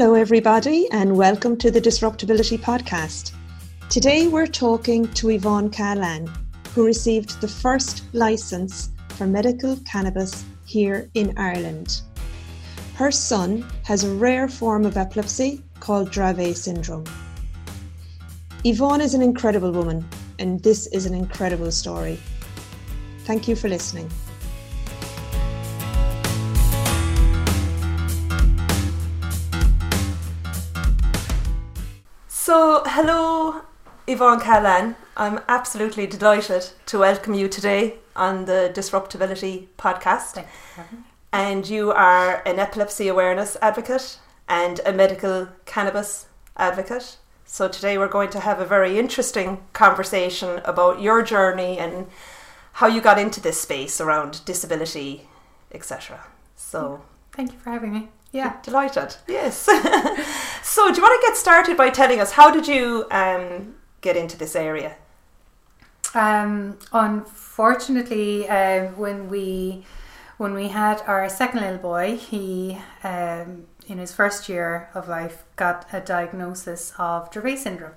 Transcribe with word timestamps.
Hello, 0.00 0.14
everybody, 0.14 0.88
and 0.92 1.16
welcome 1.16 1.56
to 1.56 1.72
the 1.72 1.80
Disruptability 1.80 2.56
Podcast. 2.56 3.32
Today 3.90 4.28
we're 4.28 4.46
talking 4.46 5.08
to 5.14 5.30
Yvonne 5.30 5.70
Cahalane, 5.70 6.30
who 6.72 6.86
received 6.86 7.40
the 7.40 7.48
first 7.48 8.04
license 8.12 8.90
for 9.08 9.26
medical 9.26 9.76
cannabis 9.78 10.44
here 10.64 11.10
in 11.14 11.36
Ireland. 11.36 12.02
Her 12.94 13.10
son 13.10 13.66
has 13.82 14.04
a 14.04 14.14
rare 14.14 14.46
form 14.46 14.86
of 14.86 14.96
epilepsy 14.96 15.64
called 15.80 16.12
Dravet 16.12 16.56
syndrome. 16.56 17.04
Yvonne 18.62 19.00
is 19.00 19.14
an 19.14 19.22
incredible 19.22 19.72
woman, 19.72 20.08
and 20.38 20.62
this 20.62 20.86
is 20.92 21.06
an 21.06 21.14
incredible 21.14 21.72
story. 21.72 22.20
Thank 23.24 23.48
you 23.48 23.56
for 23.56 23.68
listening. 23.68 24.08
So, 32.48 32.82
hello, 32.86 33.60
Yvonne 34.06 34.40
Cahalane. 34.40 34.94
I'm 35.18 35.40
absolutely 35.50 36.06
delighted 36.06 36.70
to 36.86 37.00
welcome 37.00 37.34
you 37.34 37.46
today 37.46 37.96
on 38.16 38.46
the 38.46 38.72
Disruptability 38.74 39.66
podcast. 39.76 40.42
And 41.30 41.68
you 41.68 41.92
are 41.92 42.42
an 42.46 42.58
epilepsy 42.58 43.06
awareness 43.08 43.58
advocate 43.60 44.18
and 44.48 44.80
a 44.86 44.94
medical 44.94 45.48
cannabis 45.66 46.24
advocate. 46.56 47.18
So, 47.44 47.68
today 47.68 47.98
we're 47.98 48.08
going 48.08 48.30
to 48.30 48.40
have 48.40 48.60
a 48.60 48.64
very 48.64 48.98
interesting 48.98 49.60
conversation 49.74 50.62
about 50.64 51.02
your 51.02 51.20
journey 51.20 51.78
and 51.78 52.06
how 52.72 52.86
you 52.86 53.02
got 53.02 53.18
into 53.18 53.42
this 53.42 53.60
space 53.60 54.00
around 54.00 54.42
disability, 54.46 55.28
etc. 55.70 56.24
So, 56.56 57.02
Thank 57.32 57.52
you 57.52 57.58
for 57.58 57.70
having 57.70 57.92
me. 57.92 58.08
Yeah. 58.32 58.56
Delighted. 58.62 59.16
Yes. 59.26 59.56
so, 60.62 60.90
do 60.90 60.96
you 60.96 61.02
want 61.02 61.20
to 61.20 61.26
get 61.26 61.36
started 61.36 61.76
by 61.76 61.90
telling 61.90 62.20
us 62.20 62.32
how 62.32 62.50
did 62.50 62.66
you 62.68 63.06
um, 63.10 63.74
get 64.00 64.16
into 64.16 64.36
this 64.36 64.54
area? 64.54 64.96
Um, 66.14 66.78
unfortunately, 66.92 68.48
uh, 68.48 68.88
when 68.88 69.28
we 69.28 69.84
when 70.36 70.54
we 70.54 70.68
had 70.68 71.02
our 71.06 71.28
second 71.28 71.60
little 71.60 71.78
boy, 71.78 72.16
he 72.16 72.78
um, 73.02 73.66
in 73.86 73.98
his 73.98 74.14
first 74.14 74.48
year 74.48 74.88
of 74.94 75.08
life 75.08 75.44
got 75.56 75.86
a 75.92 76.00
diagnosis 76.00 76.92
of 76.98 77.30
Dravet 77.30 77.58
syndrome. 77.58 77.94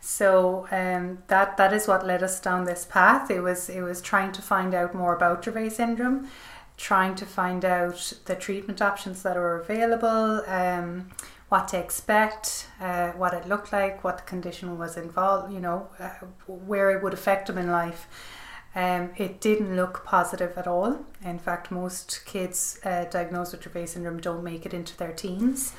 So 0.00 0.68
um, 0.70 1.22
that 1.28 1.56
that 1.56 1.72
is 1.72 1.88
what 1.88 2.06
led 2.06 2.22
us 2.22 2.38
down 2.38 2.64
this 2.64 2.84
path. 2.84 3.30
It 3.30 3.40
was 3.40 3.68
it 3.68 3.80
was 3.80 4.00
trying 4.02 4.32
to 4.32 4.42
find 4.42 4.74
out 4.74 4.94
more 4.94 5.14
about 5.16 5.42
Dravet 5.42 5.72
syndrome, 5.72 6.28
trying 6.76 7.14
to 7.14 7.26
find 7.26 7.64
out 7.64 8.12
the 8.26 8.34
treatment 8.34 8.82
options 8.82 9.22
that 9.22 9.36
are 9.36 9.60
available, 9.60 10.42
um, 10.46 11.10
what 11.48 11.68
to 11.68 11.78
expect, 11.78 12.68
uh, 12.80 13.10
what 13.12 13.32
it 13.32 13.46
looked 13.46 13.72
like, 13.72 14.02
what 14.02 14.18
the 14.18 14.24
condition 14.24 14.78
was 14.78 14.96
involved, 14.96 15.52
you 15.52 15.60
know, 15.60 15.88
uh, 15.98 16.08
where 16.46 16.90
it 16.90 17.02
would 17.02 17.12
affect 17.12 17.46
them 17.46 17.58
in 17.58 17.70
life. 17.70 18.08
Um, 18.74 19.10
it 19.16 19.40
didn't 19.40 19.76
look 19.76 20.04
positive 20.04 20.58
at 20.58 20.66
all. 20.66 21.04
In 21.24 21.38
fact, 21.38 21.70
most 21.70 22.22
kids 22.24 22.80
uh, 22.84 23.04
diagnosed 23.04 23.52
with 23.52 23.62
Dravet 23.62 23.88
syndrome 23.88 24.20
don't 24.20 24.42
make 24.42 24.66
it 24.66 24.74
into 24.74 24.96
their 24.96 25.12
teens. 25.12 25.72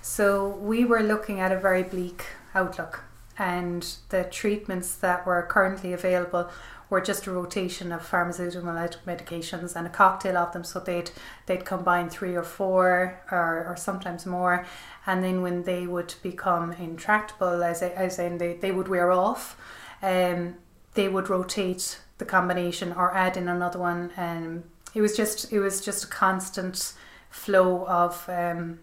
So 0.00 0.48
we 0.48 0.84
were 0.86 1.02
looking 1.02 1.40
at 1.40 1.52
a 1.52 1.60
very 1.60 1.82
bleak 1.82 2.24
outlook, 2.54 3.04
and 3.38 3.96
the 4.08 4.24
treatments 4.24 4.94
that 4.96 5.26
were 5.26 5.42
currently 5.42 5.92
available 5.92 6.50
were 6.90 7.00
just 7.00 7.26
a 7.26 7.30
rotation 7.30 7.92
of 7.92 8.04
pharmaceutical 8.04 8.70
medications 9.06 9.76
and 9.76 9.86
a 9.86 9.90
cocktail 9.90 10.36
of 10.38 10.52
them. 10.52 10.64
So 10.64 10.80
they'd 10.80 11.10
they'd 11.46 11.64
combine 11.64 12.08
three 12.08 12.34
or 12.34 12.42
four 12.42 13.20
or, 13.30 13.66
or 13.68 13.76
sometimes 13.76 14.26
more, 14.26 14.66
and 15.06 15.22
then 15.22 15.42
when 15.42 15.64
they 15.64 15.86
would 15.86 16.14
become 16.22 16.72
intractable, 16.72 17.62
as 17.62 17.82
as 17.82 18.18
in 18.18 18.38
they, 18.38 18.54
they 18.54 18.72
would 18.72 18.88
wear 18.88 19.12
off, 19.12 19.56
um, 20.02 20.54
they 20.94 21.08
would 21.08 21.28
rotate 21.28 22.00
the 22.18 22.24
combination 22.24 22.92
or 22.92 23.14
add 23.14 23.36
in 23.36 23.48
another 23.48 23.78
one. 23.78 24.10
And 24.16 24.64
it 24.94 25.00
was 25.00 25.16
just 25.16 25.52
it 25.52 25.60
was 25.60 25.80
just 25.80 26.04
a 26.04 26.08
constant 26.08 26.94
flow 27.30 27.84
of 27.86 28.28
um, 28.28 28.80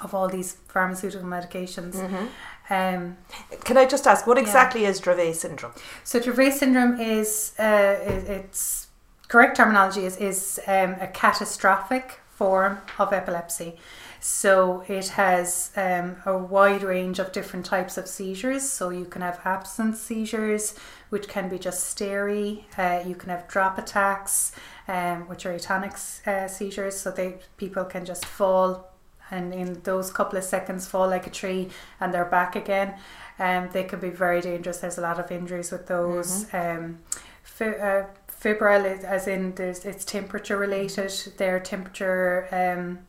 of 0.00 0.14
all 0.14 0.28
these 0.28 0.52
pharmaceutical 0.68 1.26
medications. 1.26 1.94
Mm-hmm. 1.94 2.26
Um, 2.70 3.16
Can 3.64 3.76
I 3.78 3.86
just 3.86 4.06
ask, 4.06 4.26
what 4.26 4.38
exactly 4.38 4.84
is 4.84 5.00
Dravet 5.00 5.34
syndrome? 5.34 5.72
so 6.04 6.20
Dravet 6.20 6.52
syndrome 6.52 7.00
is 7.00 7.54
uh, 7.58 7.62
i- 7.62 8.32
its 8.38 8.88
correct 9.28 9.56
terminology 9.56 10.04
is 10.04 10.16
is 10.16 10.60
um, 10.66 10.96
a 11.00 11.06
catastrophic 11.08 12.20
form 12.30 12.78
of 12.98 13.12
epilepsy. 13.12 13.76
So 14.20 14.84
it 14.88 15.08
has 15.10 15.70
um, 15.76 16.16
a 16.26 16.36
wide 16.36 16.82
range 16.82 17.18
of 17.20 17.30
different 17.32 17.64
types 17.66 17.96
of 17.96 18.06
seizures. 18.08 18.68
So 18.68 18.90
you 18.90 19.04
can 19.04 19.22
have 19.22 19.40
absence 19.44 20.00
seizures, 20.00 20.74
which 21.10 21.28
can 21.28 21.48
be 21.48 21.58
just 21.58 21.84
stary. 21.84 22.66
Uh, 22.76 23.00
you 23.06 23.14
can 23.14 23.30
have 23.30 23.46
drop 23.48 23.78
attacks, 23.78 24.52
um, 24.88 25.28
which 25.28 25.46
are 25.46 25.52
atonic 25.54 25.94
uh, 26.26 26.48
seizures. 26.48 26.96
So 27.00 27.10
they 27.12 27.36
people 27.56 27.84
can 27.84 28.04
just 28.04 28.24
fall 28.24 28.90
and 29.30 29.52
in 29.52 29.80
those 29.82 30.10
couple 30.10 30.38
of 30.38 30.44
seconds 30.44 30.86
fall 30.86 31.08
like 31.08 31.26
a 31.26 31.30
tree 31.30 31.68
and 32.00 32.12
they're 32.12 32.24
back 32.24 32.56
again. 32.56 32.94
Um, 33.38 33.68
they 33.72 33.84
can 33.84 34.00
be 34.00 34.10
very 34.10 34.40
dangerous. 34.40 34.78
There's 34.78 34.98
a 34.98 35.02
lot 35.02 35.20
of 35.20 35.30
injuries 35.30 35.70
with 35.70 35.86
those. 35.86 36.52
Um, 36.52 36.98
fi- 37.42 37.76
uh, 37.78 38.06
febrile, 38.26 38.84
is- 38.84 39.04
as 39.04 39.26
in 39.28 39.54
there's, 39.54 39.84
it's 39.84 40.04
temperature 40.04 40.56
related. 40.56 41.12
Their 41.36 41.60
temperature 41.60 42.48
um, 42.50 43.00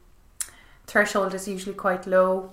threshold 0.88 1.34
is 1.34 1.48
usually 1.48 1.76
quite 1.76 2.06
low. 2.06 2.52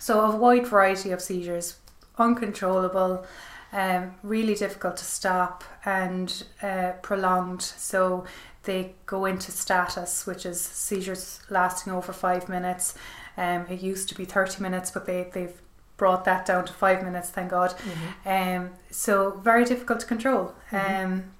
So 0.00 0.20
a 0.20 0.36
wide 0.36 0.66
variety 0.66 1.10
of 1.12 1.20
seizures, 1.20 1.76
uncontrollable, 2.18 3.24
um, 3.74 4.14
really 4.22 4.54
difficult 4.54 4.96
to 4.96 5.04
stop 5.04 5.64
and 5.84 6.44
uh, 6.62 6.92
prolonged. 7.02 7.60
So 7.60 8.24
they 8.62 8.94
go 9.04 9.26
into 9.26 9.50
status, 9.50 10.26
which 10.26 10.46
is 10.46 10.60
seizures 10.60 11.40
lasting 11.50 11.92
over 11.92 12.12
five 12.12 12.48
minutes. 12.48 12.94
Um, 13.36 13.66
it 13.68 13.82
used 13.82 14.08
to 14.10 14.14
be 14.14 14.24
30 14.24 14.62
minutes, 14.62 14.92
but 14.92 15.06
they, 15.06 15.28
they've 15.32 15.60
brought 15.96 16.24
that 16.24 16.46
down 16.46 16.64
to 16.66 16.72
five 16.72 17.02
minutes, 17.02 17.30
thank 17.30 17.50
God. 17.50 17.74
Um, 18.24 18.70
so 18.90 19.32
very 19.32 19.64
difficult 19.64 20.00
to 20.00 20.06
control. 20.06 20.54
Um, 20.72 21.32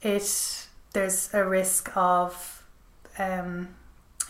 it 0.00 0.68
there's 0.92 1.34
a 1.34 1.44
risk 1.44 1.90
of 1.96 2.62
um, 3.18 3.74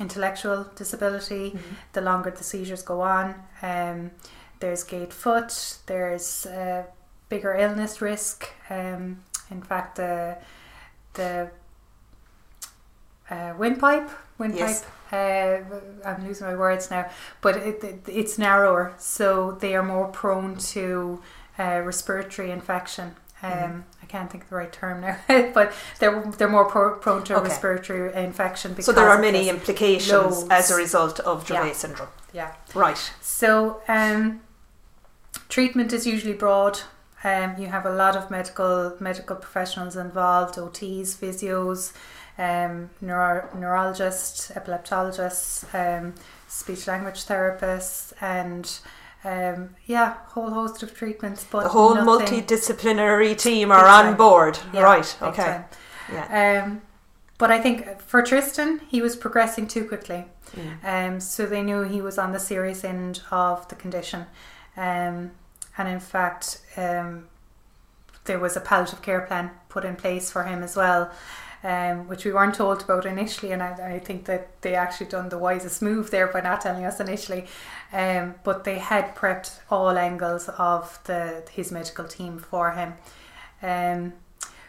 intellectual 0.01 0.67
disability 0.77 1.59
the 1.93 2.01
longer 2.01 2.31
the 2.31 2.43
seizures 2.43 2.83
go 2.83 3.03
on. 3.03 3.35
Um, 3.61 4.13
there's 4.61 4.83
gait 4.83 5.13
foot. 5.13 5.79
There's 5.87 6.47
uh, 6.47 6.85
bigger 7.29 7.55
illness 7.55 8.01
risk. 8.01 8.49
Um, 8.71 9.21
in 9.51 9.63
fact, 9.63 9.97
the 9.97 10.39
the 11.15 11.51
uh, 13.31 13.55
windpipe, 13.59 14.11
windpipe. 14.39 14.59
Yes. 14.61 14.85
Uh, 15.13 15.61
I'm 16.05 16.27
losing 16.27 16.47
my 16.47 16.57
words 16.57 16.91
now, 16.91 17.09
but 17.41 17.57
it, 17.57 17.85
it, 17.85 18.01
it's 18.09 18.37
narrower, 18.39 18.95
so 18.99 19.53
they 19.53 19.77
are 19.77 19.83
more 19.83 20.09
prone 20.09 20.57
to 20.57 21.21
uh, 21.59 21.81
respiratory 21.85 22.51
infection. 22.51 23.15
Um, 23.43 23.51
Mm-hmm. 23.53 23.81
I 24.03 24.07
can't 24.07 24.31
think 24.31 24.45
of 24.45 24.51
the 24.51 24.57
right 24.57 24.73
term 24.73 25.01
now, 25.03 25.19
but 25.55 25.73
they're 25.99 26.23
they're 26.39 26.49
more 26.49 26.65
pro- 26.67 26.97
prone 26.99 27.25
to 27.25 27.35
Okay. 27.37 27.49
respiratory 27.49 28.15
infection. 28.15 28.71
Because 28.73 28.87
So 28.87 28.93
there 28.93 29.09
are 29.09 29.21
many 29.21 29.49
implications 29.49 30.13
Loads. 30.13 30.47
as 30.51 30.71
a 30.71 30.77
result 30.77 31.21
of 31.21 31.45
Dravet 31.47 31.67
Yeah. 31.67 31.73
syndrome. 31.73 32.09
Yeah. 32.33 32.53
Right. 32.75 33.13
So 33.21 33.83
um, 33.89 34.41
treatment 35.49 35.93
is 35.93 36.07
usually 36.07 36.33
broad. 36.35 36.81
Um, 37.25 37.55
you 37.59 37.69
have 37.69 37.87
a 37.87 37.91
lot 37.95 38.17
of 38.17 38.31
medical 38.31 38.95
medical 39.01 39.37
professionals 39.37 39.97
involved: 39.97 40.57
OTs, 40.57 41.17
physios, 41.17 41.93
um, 42.39 42.91
neuro- 43.01 43.49
neurologists, 43.57 44.51
epileptologists, 44.55 45.65
um, 45.75 46.15
speech 46.49 46.87
language 46.87 47.25
therapists, 47.25 48.13
and 48.21 48.79
um, 49.25 49.71
yeah, 49.87 50.15
whole 50.29 50.51
host 50.51 50.83
of 50.83 50.95
treatments. 50.95 51.47
But 51.51 51.63
The 51.65 51.69
whole 51.71 51.95
nothing- 51.95 52.43
multidisciplinary 52.43 53.37
team 53.39 53.73
are 53.73 53.87
on 53.87 54.17
board. 54.17 54.59
Yeah, 54.73 54.83
right. 54.83 55.17
Okay. 55.23 55.43
time. 55.43 55.65
Yeah. 56.13 56.63
Um, 56.65 56.83
but 57.39 57.51
I 57.51 57.59
think 57.61 58.01
for 58.01 58.23
Tristan, 58.23 58.81
he 58.89 59.01
was 59.01 59.17
progressing 59.17 59.67
too 59.67 59.87
quickly. 59.89 60.27
Mm. 60.55 60.85
Um, 61.15 61.21
so 61.21 61.47
they 61.47 61.63
knew 61.63 61.83
he 61.83 62.01
was 62.01 62.19
on 62.19 62.33
the 62.33 62.39
serious 62.39 62.85
end 62.85 63.23
of 63.31 63.67
the 63.69 63.75
condition. 63.75 64.27
Um, 64.77 65.33
and 65.77 65.89
in 65.89 66.01
fact, 66.01 66.61
um, 66.77 67.29
there 68.25 68.39
was 68.39 68.57
a 68.57 68.61
palliative 68.61 69.03
care 69.03 69.23
plan 69.23 69.51
put 69.69 69.85
in 69.85 69.97
place 69.97 70.31
for 70.31 70.45
him 70.45 70.63
as 70.63 70.77
well, 70.77 71.11
um, 71.63 72.09
which 72.09 72.25
we 72.25 72.33
weren't 72.33 72.55
told 72.55 72.83
about 72.83 73.07
initially. 73.07 73.53
And 73.53 73.63
I, 73.63 73.95
I 73.95 73.99
think 73.99 74.25
that 74.27 74.61
they 74.63 74.75
actually 74.75 75.07
done 75.07 75.29
the 75.29 75.39
wisest 75.39 75.83
move 75.83 76.11
there 76.11 76.27
by 76.27 76.41
not 76.41 76.61
telling 76.61 76.85
us 76.85 77.01
initially. 77.01 77.47
Um, 77.93 78.35
but 78.45 78.65
they 78.65 78.79
had 78.79 79.15
prepped 79.15 79.59
all 79.71 79.97
angles 79.97 80.49
of 80.49 80.99
the 81.05 81.45
his 81.51 81.71
medical 81.71 82.05
team 82.05 82.39
for 82.39 82.73
him. 82.73 82.95
Um, 83.63 84.15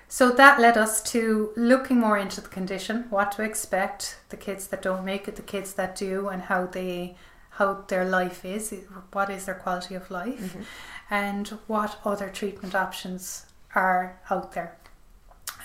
so 0.08 0.32
that 0.32 0.60
led 0.60 0.78
us 0.78 1.02
to 1.12 1.52
looking 1.58 2.00
more 2.00 2.18
into 2.18 2.40
the 2.40 2.48
condition, 2.48 3.06
what 3.10 3.32
to 3.34 3.44
expect, 3.44 4.20
the 4.30 4.38
kids 4.38 4.68
that 4.68 4.82
don't 4.82 5.04
make 5.04 5.28
it, 5.28 5.36
the 5.36 5.42
kids 5.42 5.74
that 5.74 5.96
do, 5.96 6.30
and 6.30 6.44
how 6.44 6.68
they 6.68 7.16
how 7.56 7.86
their 7.88 8.04
life 8.04 8.44
is, 8.44 8.74
what 9.14 9.30
is 9.30 9.46
their 9.46 9.56
quality 9.56 9.96
of 9.96 10.12
life, 10.12 10.40
mm-hmm. 10.40 10.62
And 11.10 11.48
what 11.68 12.00
other 12.04 12.30
treatment 12.30 12.76
options 12.76 13.46
are 13.74 14.20
out 14.30 14.54
there. 14.54 14.76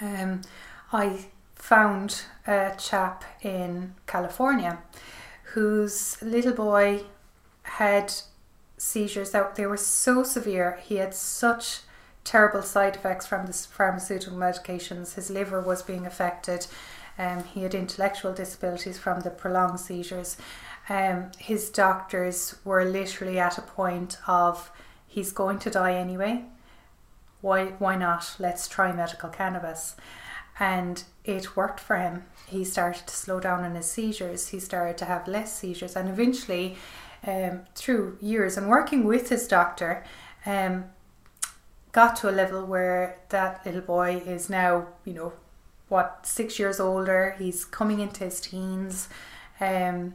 Um, 0.01 0.43
I 0.93 1.27
found 1.55 2.23
a 2.47 2.73
chap 2.79 3.25
in 3.43 3.95
California 4.07 4.79
whose 5.55 6.21
little 6.23 6.53
boy 6.53 7.03
had 7.63 8.13
seizures 8.77 9.31
that 9.31 9.57
they 9.57 9.67
were 9.67 9.77
so 9.77 10.23
severe. 10.23 10.81
He 10.83 10.97
had 10.97 11.15
such 11.15 11.81
terrible 12.25 12.63
side 12.63 12.97
effects 12.97 13.27
from 13.27 13.47
the 13.47 13.53
pharmaceutical 13.53 14.37
medications. 14.37 15.15
His 15.15 15.31
liver 15.31 15.61
was 15.61 15.83
being 15.83 16.07
affected. 16.07 16.67
Um, 17.19 17.45
he 17.45 17.63
had 17.63 17.75
intellectual 17.75 18.33
disabilities 18.33 18.99
from 18.99 19.21
the 19.21 19.31
prolonged 19.31 19.81
seizures. 19.81 20.37
Um, 20.89 21.31
his 21.39 21.71
doctors 21.71 22.57
were 22.65 22.85
literally 22.85 23.39
at 23.39 23.59
a 23.59 23.63
point 23.63 24.17
of 24.27 24.71
he's 25.11 25.33
going 25.33 25.59
to 25.59 25.71
die 25.71 25.95
anyway. 25.95 26.45
Why? 27.43 27.67
Why 27.79 27.97
not? 27.97 28.37
Let's 28.39 28.69
try 28.69 28.93
medical 28.93 29.29
cannabis 29.29 29.97
and 30.61 31.03
it 31.25 31.57
worked 31.57 31.81
for 31.81 31.97
him. 31.97 32.25
He 32.47 32.65
started 32.65 33.07
to 33.07 33.17
slow 33.17 33.41
down 33.41 33.65
on 33.65 33.75
his 33.75 33.91
seizures. 33.91 34.49
He 34.49 34.61
started 34.61 34.99
to 34.99 35.07
have 35.07 35.27
less 35.27 35.59
seizures, 35.59 35.97
and 35.97 36.09
eventually, 36.09 36.77
um, 37.27 37.63
through 37.75 38.19
years 38.21 38.57
and 38.57 38.69
working 38.69 39.05
with 39.05 39.31
his 39.31 39.49
doctor, 39.49 40.05
um, 40.45 40.85
got 41.93 42.17
to 42.17 42.29
a 42.29 42.33
level 42.33 42.65
where 42.65 43.19
that 43.31 43.65
little 43.65 43.81
boy 43.81 44.23
is 44.27 44.51
now, 44.51 44.89
you 45.05 45.15
know, 45.15 45.33
what 45.89 46.21
six 46.25 46.59
years 46.59 46.79
older. 46.79 47.35
He's 47.39 47.65
coming 47.65 48.01
into 48.01 48.25
his 48.25 48.41
teens. 48.41 49.09
Um, 49.61 50.15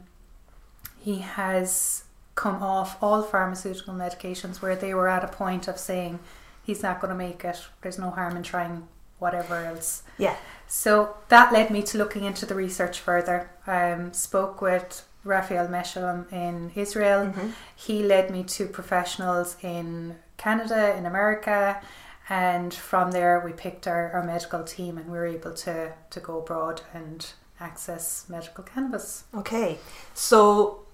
he 1.00 1.18
has 1.18 2.04
come 2.36 2.62
off 2.62 3.02
all 3.02 3.22
pharmaceutical 3.22 3.94
medications 3.94 4.62
where 4.62 4.76
they 4.76 4.94
were 4.94 5.08
at 5.08 5.24
a 5.24 5.28
point 5.28 5.66
of 5.66 5.78
saying 5.78 6.20
he's 6.62 6.82
not 6.82 7.00
going 7.00 7.08
to 7.10 7.16
make 7.16 7.44
it. 7.44 7.60
There's 7.80 7.98
no 7.98 8.10
harm 8.10 8.36
in 8.36 8.44
trying 8.44 8.86
whatever 9.18 9.56
else. 9.64 10.02
Yeah. 10.18 10.36
So 10.68 11.16
that 11.28 11.52
led 11.52 11.70
me 11.70 11.82
to 11.84 11.98
looking 11.98 12.24
into 12.24 12.44
the 12.46 12.54
research 12.54 13.00
further. 13.00 13.50
Um, 13.66 14.12
spoke 14.12 14.60
with 14.60 15.06
Raphael 15.24 15.68
Mechoulam 15.68 16.30
in 16.32 16.70
Israel. 16.74 17.26
Mm-hmm. 17.26 17.48
He 17.74 18.02
led 18.02 18.30
me 18.30 18.44
to 18.44 18.66
professionals 18.66 19.56
in 19.62 20.16
Canada, 20.36 20.94
in 20.96 21.06
America, 21.06 21.80
and 22.28 22.74
from 22.74 23.12
there 23.12 23.40
we 23.44 23.52
picked 23.52 23.86
our, 23.86 24.12
our 24.12 24.22
medical 24.22 24.62
team 24.62 24.98
and 24.98 25.06
we 25.06 25.16
were 25.16 25.26
able 25.26 25.54
to, 25.54 25.92
to 26.10 26.20
go 26.20 26.40
abroad 26.40 26.82
and 26.92 27.32
access 27.60 28.26
medical 28.28 28.64
cannabis. 28.64 29.24
Okay, 29.34 29.78
so 30.12 30.85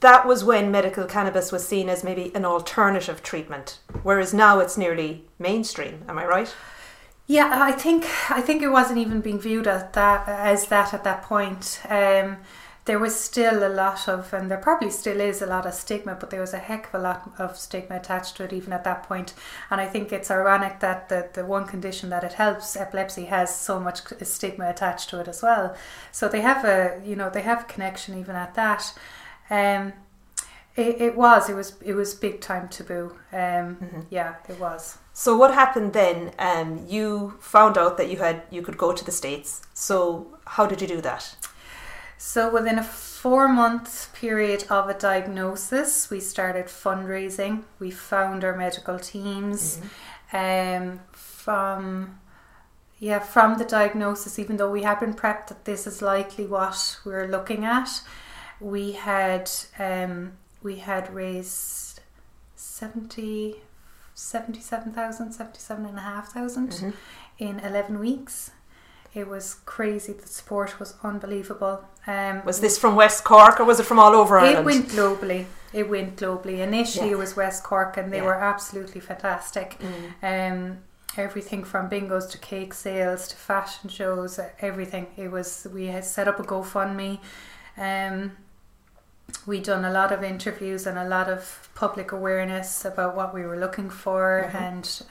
that 0.00 0.26
was 0.26 0.44
when 0.44 0.70
medical 0.70 1.06
cannabis 1.06 1.50
was 1.50 1.66
seen 1.66 1.88
as 1.88 2.04
maybe 2.04 2.30
an 2.34 2.44
alternative 2.44 3.22
treatment, 3.22 3.78
whereas 4.02 4.34
now 4.34 4.58
it's 4.60 4.76
nearly 4.76 5.24
mainstream. 5.38 6.04
Am 6.08 6.18
I 6.18 6.26
right? 6.26 6.54
Yeah, 7.26 7.50
I 7.62 7.72
think 7.72 8.04
I 8.28 8.40
think 8.40 8.62
it 8.62 8.70
wasn't 8.70 8.98
even 8.98 9.20
being 9.20 9.40
viewed 9.40 9.66
as 9.66 9.84
that 9.92 10.28
as 10.28 10.66
that 10.66 10.92
at 10.92 11.04
that 11.04 11.22
point. 11.22 11.80
Um, 11.88 12.38
there 12.86 12.98
was 12.98 13.14
still 13.14 13.64
a 13.64 13.68
lot 13.68 14.08
of, 14.08 14.32
and 14.32 14.50
there 14.50 14.58
probably 14.58 14.90
still 14.90 15.20
is 15.20 15.42
a 15.42 15.46
lot 15.46 15.66
of 15.66 15.74
stigma, 15.74 16.16
but 16.18 16.30
there 16.30 16.40
was 16.40 16.54
a 16.54 16.58
heck 16.58 16.88
of 16.88 16.94
a 16.94 17.02
lot 17.02 17.30
of 17.38 17.56
stigma 17.56 17.96
attached 17.96 18.36
to 18.36 18.44
it 18.44 18.52
even 18.52 18.72
at 18.72 18.84
that 18.84 19.04
point. 19.04 19.34
And 19.70 19.80
I 19.80 19.86
think 19.86 20.12
it's 20.12 20.30
ironic 20.30 20.80
that 20.80 21.08
the, 21.08 21.28
the 21.32 21.44
one 21.44 21.66
condition 21.66 22.10
that 22.10 22.24
it 22.24 22.32
helps, 22.32 22.76
epilepsy, 22.76 23.26
has 23.26 23.54
so 23.54 23.78
much 23.78 24.00
stigma 24.22 24.68
attached 24.68 25.10
to 25.10 25.20
it 25.20 25.28
as 25.28 25.42
well. 25.42 25.76
So 26.10 26.26
they 26.26 26.40
have 26.40 26.64
a, 26.64 27.00
you 27.04 27.14
know, 27.14 27.30
they 27.30 27.42
have 27.42 27.62
a 27.62 27.72
connection 27.72 28.18
even 28.18 28.34
at 28.34 28.54
that. 28.54 28.92
Um, 29.50 29.92
it, 30.76 31.00
it 31.00 31.16
was, 31.16 31.50
it 31.50 31.54
was, 31.54 31.74
it 31.84 31.94
was 31.94 32.14
big 32.14 32.40
time 32.40 32.68
taboo. 32.68 33.16
Um, 33.32 33.76
mm-hmm. 33.76 34.00
Yeah, 34.10 34.36
it 34.48 34.58
was. 34.58 34.98
So 35.12 35.36
what 35.36 35.52
happened 35.52 35.92
then? 35.92 36.32
Um, 36.38 36.86
you 36.88 37.34
found 37.40 37.76
out 37.76 37.96
that 37.98 38.08
you 38.10 38.18
had 38.18 38.42
you 38.50 38.62
could 38.62 38.78
go 38.78 38.92
to 38.92 39.04
the 39.04 39.12
states. 39.12 39.62
So 39.74 40.38
how 40.46 40.66
did 40.66 40.80
you 40.80 40.86
do 40.86 41.00
that? 41.02 41.36
So 42.16 42.50
within 42.50 42.78
a 42.78 42.84
four 42.84 43.48
month 43.48 44.14
period 44.14 44.64
of 44.70 44.88
a 44.88 44.94
diagnosis, 44.94 46.08
we 46.10 46.20
started 46.20 46.66
fundraising. 46.66 47.64
We 47.78 47.90
found 47.90 48.44
our 48.44 48.56
medical 48.56 48.98
teams. 48.98 49.78
Mm-hmm. 49.78 49.88
Um, 50.32 51.00
from 51.12 52.20
yeah, 52.98 53.18
from 53.18 53.58
the 53.58 53.64
diagnosis, 53.64 54.38
even 54.38 54.58
though 54.58 54.70
we 54.70 54.82
had 54.82 55.00
been 55.00 55.14
prepped 55.14 55.48
that 55.48 55.64
this 55.64 55.86
is 55.86 56.02
likely 56.02 56.46
what 56.46 56.98
we 57.04 57.14
are 57.14 57.26
looking 57.26 57.64
at, 57.64 57.88
we 58.60 58.92
had 58.92 59.50
um, 59.78 60.32
we 60.62 60.76
had 60.76 61.12
raised 61.14 62.00
seventy 62.54 63.56
77,000, 64.20 65.32
77,500 65.32 66.70
mm-hmm. 66.70 66.90
in 67.38 67.58
11 67.60 67.98
weeks. 67.98 68.50
It 69.14 69.26
was 69.26 69.54
crazy. 69.64 70.12
The 70.12 70.28
support 70.28 70.78
was 70.78 70.94
unbelievable. 71.02 71.84
Um, 72.06 72.44
was 72.44 72.60
this 72.60 72.78
from 72.78 72.94
West 72.94 73.24
Cork 73.24 73.58
or 73.58 73.64
was 73.64 73.80
it 73.80 73.84
from 73.84 73.98
all 73.98 74.14
over 74.14 74.38
Ireland? 74.38 74.58
It 74.58 74.64
went 74.64 74.88
globally. 74.88 75.46
It 75.72 75.88
went 75.88 76.16
globally. 76.16 76.58
Initially, 76.58 77.06
yeah. 77.06 77.14
it 77.14 77.18
was 77.18 77.34
West 77.34 77.64
Cork, 77.64 77.96
and 77.96 78.12
they 78.12 78.18
yeah. 78.18 78.24
were 78.24 78.34
absolutely 78.34 79.00
fantastic. 79.00 79.78
Mm. 80.22 80.52
Um, 80.52 80.78
everything 81.16 81.64
from 81.64 81.88
bingos 81.88 82.30
to 82.30 82.38
cake 82.38 82.74
sales 82.74 83.26
to 83.28 83.36
fashion 83.36 83.88
shows, 83.88 84.38
everything. 84.60 85.06
It 85.16 85.30
was. 85.30 85.66
We 85.72 85.86
had 85.86 86.04
set 86.04 86.28
up 86.28 86.38
a 86.38 86.42
GoFundMe. 86.42 87.20
Um, 87.76 88.32
we 89.46 89.60
done 89.60 89.84
a 89.84 89.90
lot 89.90 90.12
of 90.12 90.22
interviews 90.22 90.86
and 90.86 90.98
a 90.98 91.08
lot 91.08 91.28
of 91.28 91.68
public 91.74 92.12
awareness 92.12 92.84
about 92.84 93.16
what 93.16 93.32
we 93.34 93.42
were 93.42 93.58
looking 93.58 93.90
for 93.90 94.46
mm-hmm. 94.46 94.56
and 94.56 95.02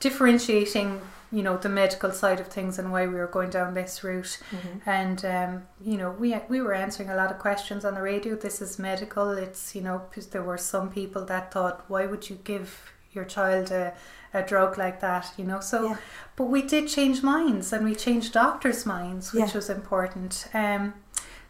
differentiating 0.00 1.00
you 1.32 1.42
know 1.42 1.56
the 1.56 1.68
medical 1.68 2.12
side 2.12 2.38
of 2.38 2.46
things 2.46 2.78
and 2.78 2.92
why 2.92 3.06
we 3.06 3.14
were 3.14 3.26
going 3.26 3.50
down 3.50 3.74
this 3.74 4.04
route 4.04 4.38
mm-hmm. 4.50 4.88
and 4.88 5.24
um, 5.24 5.62
you 5.80 5.96
know 5.96 6.10
we 6.10 6.36
we 6.48 6.60
were 6.60 6.74
answering 6.74 7.10
a 7.10 7.16
lot 7.16 7.30
of 7.30 7.38
questions 7.38 7.84
on 7.84 7.94
the 7.94 8.02
radio 8.02 8.36
this 8.36 8.60
is 8.60 8.78
medical 8.78 9.30
it's 9.30 9.74
you 9.74 9.80
know 9.80 10.02
there 10.30 10.42
were 10.42 10.58
some 10.58 10.90
people 10.90 11.24
that 11.24 11.52
thought 11.52 11.84
why 11.88 12.06
would 12.06 12.30
you 12.30 12.38
give 12.44 12.92
your 13.12 13.24
child 13.24 13.70
a, 13.70 13.92
a 14.34 14.42
drug 14.42 14.78
like 14.78 15.00
that 15.00 15.32
you 15.36 15.44
know 15.44 15.58
so 15.58 15.88
yeah. 15.88 15.96
but 16.36 16.44
we 16.44 16.62
did 16.62 16.86
change 16.86 17.22
minds 17.22 17.72
and 17.72 17.84
we 17.84 17.94
changed 17.94 18.32
doctors 18.32 18.86
minds 18.86 19.32
which 19.32 19.48
yeah. 19.48 19.54
was 19.54 19.68
important 19.68 20.46
um, 20.54 20.94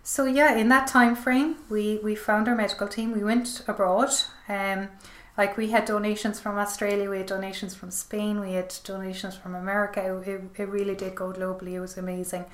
so 0.07 0.25
yeah, 0.25 0.55
in 0.55 0.69
that 0.69 0.87
time 0.87 1.17
frame, 1.17 1.57
we 1.69 1.99
we 2.01 2.15
found 2.15 2.47
our 2.47 2.55
medical 2.55 2.87
team. 2.87 3.11
We 3.11 3.25
went 3.25 3.65
abroad. 3.67 4.11
Um, 4.49 4.89
like 5.37 5.57
we 5.57 5.71
had 5.73 5.85
donations 5.85 6.39
from 6.39 6.57
Australia, 6.59 7.11
we 7.11 7.19
had 7.19 7.27
donations 7.27 7.75
from 7.75 7.91
Spain, 7.91 8.39
we 8.39 8.53
had 8.53 8.73
donations 8.85 9.35
from 9.37 9.57
America. 9.57 10.23
It, 10.25 10.61
it 10.61 10.69
really 10.69 10.95
did 10.95 11.17
go 11.17 11.33
globally. 11.33 11.73
It 11.73 11.81
was 11.81 11.99
amazing. 11.99 12.45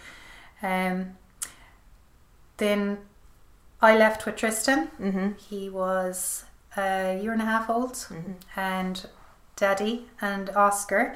Um, 0.62 1.18
then 2.56 2.98
I 3.82 3.98
left 3.98 4.24
with 4.24 4.36
Tristan. 4.36 4.88
Mm-hmm. 4.98 5.32
He 5.36 5.68
was 5.68 6.44
a 6.74 7.20
year 7.22 7.34
and 7.34 7.42
a 7.42 7.44
half 7.44 7.68
old, 7.68 7.92
mm-hmm. 7.92 8.32
and 8.56 9.06
Daddy 9.56 10.06
and 10.22 10.48
Oscar 10.56 11.14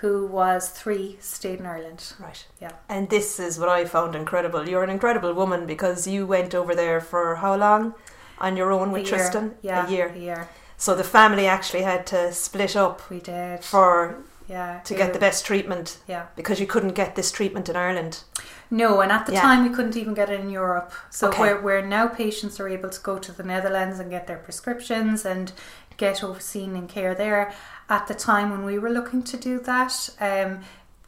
who 0.00 0.26
was 0.26 0.68
three, 0.68 1.16
stayed 1.20 1.58
in 1.58 1.66
Ireland. 1.66 2.12
Right. 2.18 2.46
Yeah. 2.60 2.72
And 2.88 3.08
this 3.08 3.40
is 3.40 3.58
what 3.58 3.68
I 3.68 3.84
found 3.86 4.14
incredible. 4.14 4.68
You're 4.68 4.84
an 4.84 4.90
incredible 4.90 5.32
woman 5.32 5.66
because 5.66 6.06
you 6.06 6.26
went 6.26 6.54
over 6.54 6.74
there 6.74 7.00
for 7.00 7.36
how 7.36 7.56
long 7.56 7.94
on 8.38 8.56
your 8.56 8.72
own 8.72 8.92
with 8.92 9.06
Tristan? 9.06 9.54
Yeah, 9.62 9.86
a 9.86 9.90
year. 9.90 10.08
A 10.08 10.18
year. 10.18 10.48
So 10.76 10.94
the 10.94 11.04
family 11.04 11.46
actually 11.46 11.82
had 11.82 12.06
to 12.08 12.32
split 12.32 12.76
up. 12.76 13.08
We 13.08 13.20
did. 13.20 13.64
For 13.64 14.22
yeah, 14.48 14.80
to 14.84 14.94
get 14.94 15.12
the 15.12 15.18
best 15.18 15.46
treatment. 15.46 15.98
Yeah. 16.06 16.26
Because 16.36 16.60
you 16.60 16.66
couldn't 16.66 16.94
get 16.94 17.16
this 17.16 17.32
treatment 17.32 17.68
in 17.68 17.76
Ireland. 17.76 18.22
No, 18.70 19.00
and 19.00 19.10
at 19.10 19.26
the 19.26 19.32
yeah. 19.32 19.40
time 19.40 19.68
we 19.68 19.74
couldn't 19.74 19.96
even 19.96 20.14
get 20.14 20.28
it 20.30 20.40
in 20.40 20.50
Europe. 20.50 20.92
So 21.10 21.28
okay. 21.28 21.40
where, 21.40 21.60
where 21.60 21.86
now 21.86 22.08
patients 22.08 22.60
are 22.60 22.68
able 22.68 22.90
to 22.90 23.00
go 23.00 23.18
to 23.18 23.32
the 23.32 23.42
Netherlands 23.42 23.98
and 23.98 24.10
get 24.10 24.26
their 24.26 24.38
prescriptions 24.38 25.24
and 25.24 25.52
get 25.96 26.22
overseen 26.22 26.76
in 26.76 26.86
care 26.86 27.14
there 27.14 27.54
at 27.88 28.06
the 28.06 28.14
time 28.14 28.50
when 28.50 28.64
we 28.64 28.78
were 28.78 28.90
looking 28.90 29.22
to 29.22 29.36
do 29.36 29.60
that, 29.60 30.10
um, 30.20 30.60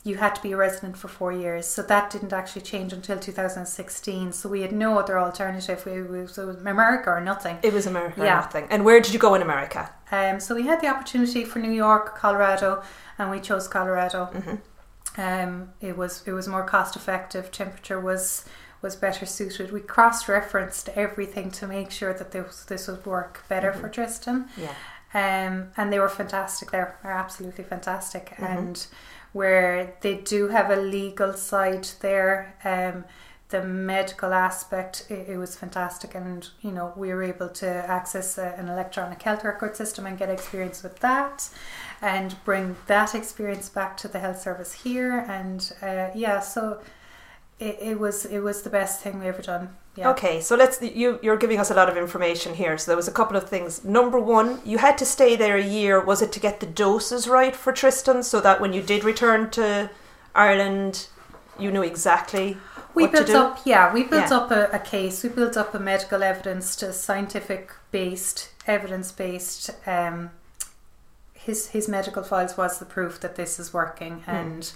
you 0.04 0.16
had 0.16 0.35
to 0.37 0.42
be 0.42 0.52
a 0.52 0.57
resident 0.57 0.97
for 0.97 1.09
four 1.09 1.33
years. 1.33 1.66
So 1.66 1.83
that 1.83 2.11
didn't 2.11 2.33
actually 2.33 2.62
change 2.62 2.92
until 2.92 3.18
2016. 3.18 4.33
So 4.33 4.49
we 4.49 4.62
had 4.62 4.73
no 4.73 4.99
other 4.99 5.18
alternative. 5.18 5.85
We, 5.85 6.02
we, 6.02 6.26
so 6.26 6.45
it 6.45 6.47
was 6.47 6.57
America 6.57 7.11
or 7.11 7.21
nothing. 7.21 7.59
It 7.62 7.73
was 7.73 7.87
America 7.87 8.23
yeah. 8.23 8.38
or 8.38 8.40
nothing. 8.40 8.66
And 8.71 8.85
where 8.85 9.00
did 9.00 9.12
you 9.12 9.18
go 9.18 9.35
in 9.35 9.42
America? 9.42 9.92
Um, 10.12 10.40
so 10.40 10.54
we 10.54 10.66
had 10.66 10.80
the 10.80 10.87
opportunity 10.87 11.45
for 11.45 11.59
New 11.59 11.73
York, 11.73 12.16
Colorado, 12.16 12.83
and 13.18 13.30
we 13.30 13.40
chose 13.40 13.66
Colorado. 13.66 14.30
Mm-hmm. 14.33 15.21
Um, 15.21 15.73
it 15.80 15.97
was 15.97 16.23
it 16.26 16.33
was 16.33 16.47
more 16.47 16.62
cost 16.62 16.95
effective. 16.95 17.50
Temperature 17.50 17.99
was 17.99 18.45
was 18.82 18.97
better 18.97 19.26
suited. 19.26 19.73
We 19.73 19.80
cross 19.80 20.28
referenced 20.28 20.88
everything 20.90 21.50
to 21.52 21.66
make 21.66 21.90
sure 21.90 22.14
that 22.14 22.30
this 22.32 22.64
this 22.64 22.88
would 22.88 23.04
work 23.04 23.44
better 23.49 23.70
mm-hmm. 23.70 23.80
for 23.80 23.88
Tristan. 23.88 24.49
Yeah. 24.56 24.75
Um, 25.14 25.70
and 25.76 25.90
they 25.90 25.99
were 25.99 26.08
fantastic 26.08 26.70
They 26.70 26.78
are 26.78 26.99
absolutely 27.02 27.64
fantastic. 27.64 28.30
Mm-hmm. 28.30 28.44
And 28.44 28.87
where 29.32 29.97
they 30.00 30.16
do 30.16 30.49
have 30.49 30.70
a 30.70 30.76
legal 30.76 31.32
side 31.32 31.88
there, 32.00 32.54
um, 32.64 33.04
the 33.50 33.64
medical 33.64 34.35
aspect, 34.35 35.06
it, 35.08 35.30
it, 35.30 35.38
was 35.38 35.56
fantastic, 35.56 36.14
and 36.14 36.49
you 36.61 36.70
know 36.70 36.92
we 36.97 37.08
were 37.08 37.23
able 37.23 37.49
to 37.49 37.66
access 37.66 38.37
a, 38.37 38.54
an 38.58 38.68
electronic 38.68 39.23
health 39.23 39.42
record 39.42 39.75
system 39.75 40.06
and 40.06 40.18
get 40.18 40.28
experience 40.28 40.82
with 40.82 40.99
that, 41.00 41.49
and 42.02 42.37
bring 42.44 42.76
that 42.87 43.14
experience 43.14 43.68
back 43.68 43.97
to 43.99 44.08
the 44.08 44.18
health 44.18 44.40
service 44.40 44.73
here, 44.73 45.25
and 45.28 45.73
uh, 45.80 46.08
yeah, 46.14 46.40
so 46.40 46.80
it, 47.58 47.78
it 47.80 47.98
was 47.98 48.24
it 48.24 48.40
was 48.40 48.62
the 48.62 48.70
best 48.70 49.00
thing 49.00 49.18
we 49.18 49.26
ever 49.26 49.42
done. 49.42 49.76
Yeah. 49.96 50.10
Okay, 50.10 50.40
so 50.40 50.54
let's 50.54 50.80
you 50.80 51.18
you're 51.22 51.36
giving 51.36 51.58
us 51.58 51.70
a 51.70 51.74
lot 51.74 51.88
of 51.88 51.96
information 51.96 52.54
here. 52.54 52.78
So 52.78 52.90
there 52.90 52.96
was 52.96 53.08
a 53.08 53.12
couple 53.12 53.36
of 53.36 53.48
things. 53.48 53.84
Number 53.84 54.18
one, 54.20 54.60
you 54.64 54.78
had 54.78 54.96
to 54.98 55.04
stay 55.04 55.36
there 55.36 55.56
a 55.56 55.64
year. 55.64 56.02
Was 56.02 56.22
it 56.22 56.32
to 56.32 56.40
get 56.40 56.60
the 56.60 56.66
doses 56.66 57.28
right 57.28 57.56
for 57.56 57.72
Tristan, 57.72 58.22
so 58.22 58.40
that 58.40 58.60
when 58.60 58.72
you 58.72 58.82
did 58.82 59.02
return 59.02 59.50
to 59.50 59.90
Ireland, 60.34 61.08
you 61.58 61.70
knew 61.72 61.82
exactly 61.82 62.56
we 62.94 63.06
built 63.06 63.30
up 63.30 63.60
yeah 63.64 63.92
we 63.92 64.02
built 64.02 64.30
yeah. 64.30 64.36
up 64.36 64.50
a, 64.50 64.68
a, 64.72 64.78
case 64.78 65.22
we 65.22 65.28
built 65.28 65.56
up 65.56 65.74
a 65.74 65.78
medical 65.78 66.22
evidence 66.22 66.74
to 66.76 66.92
scientific 66.92 67.72
based 67.90 68.50
evidence 68.66 69.12
based 69.12 69.70
um, 69.86 70.30
his 71.32 71.68
his 71.68 71.88
medical 71.88 72.22
files 72.22 72.56
was 72.56 72.78
the 72.78 72.84
proof 72.84 73.20
that 73.20 73.36
this 73.36 73.58
is 73.58 73.72
working 73.72 74.20
mm. 74.26 74.28
and 74.28 74.72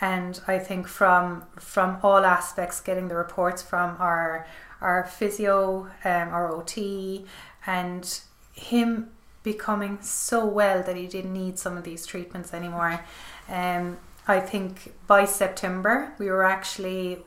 and 0.00 0.40
I 0.46 0.58
think 0.58 0.86
from 0.86 1.44
from 1.56 1.98
all 2.02 2.24
aspects 2.24 2.80
getting 2.80 3.08
the 3.08 3.16
reports 3.16 3.62
from 3.62 3.96
our 3.98 4.46
our 4.80 5.04
physio 5.04 5.90
um, 6.04 6.28
our 6.28 6.54
OT 6.54 7.24
and 7.66 8.20
him 8.52 9.10
becoming 9.42 9.98
so 10.02 10.44
well 10.44 10.82
that 10.82 10.96
he 10.96 11.06
didn't 11.06 11.32
need 11.32 11.58
some 11.58 11.76
of 11.76 11.84
these 11.84 12.04
treatments 12.04 12.52
anymore 12.52 13.04
um, 13.48 13.98
I 14.28 14.40
think 14.40 14.92
by 15.06 15.24
September 15.24 16.12
we 16.18 16.28
were 16.28 16.44
actually 16.44 17.24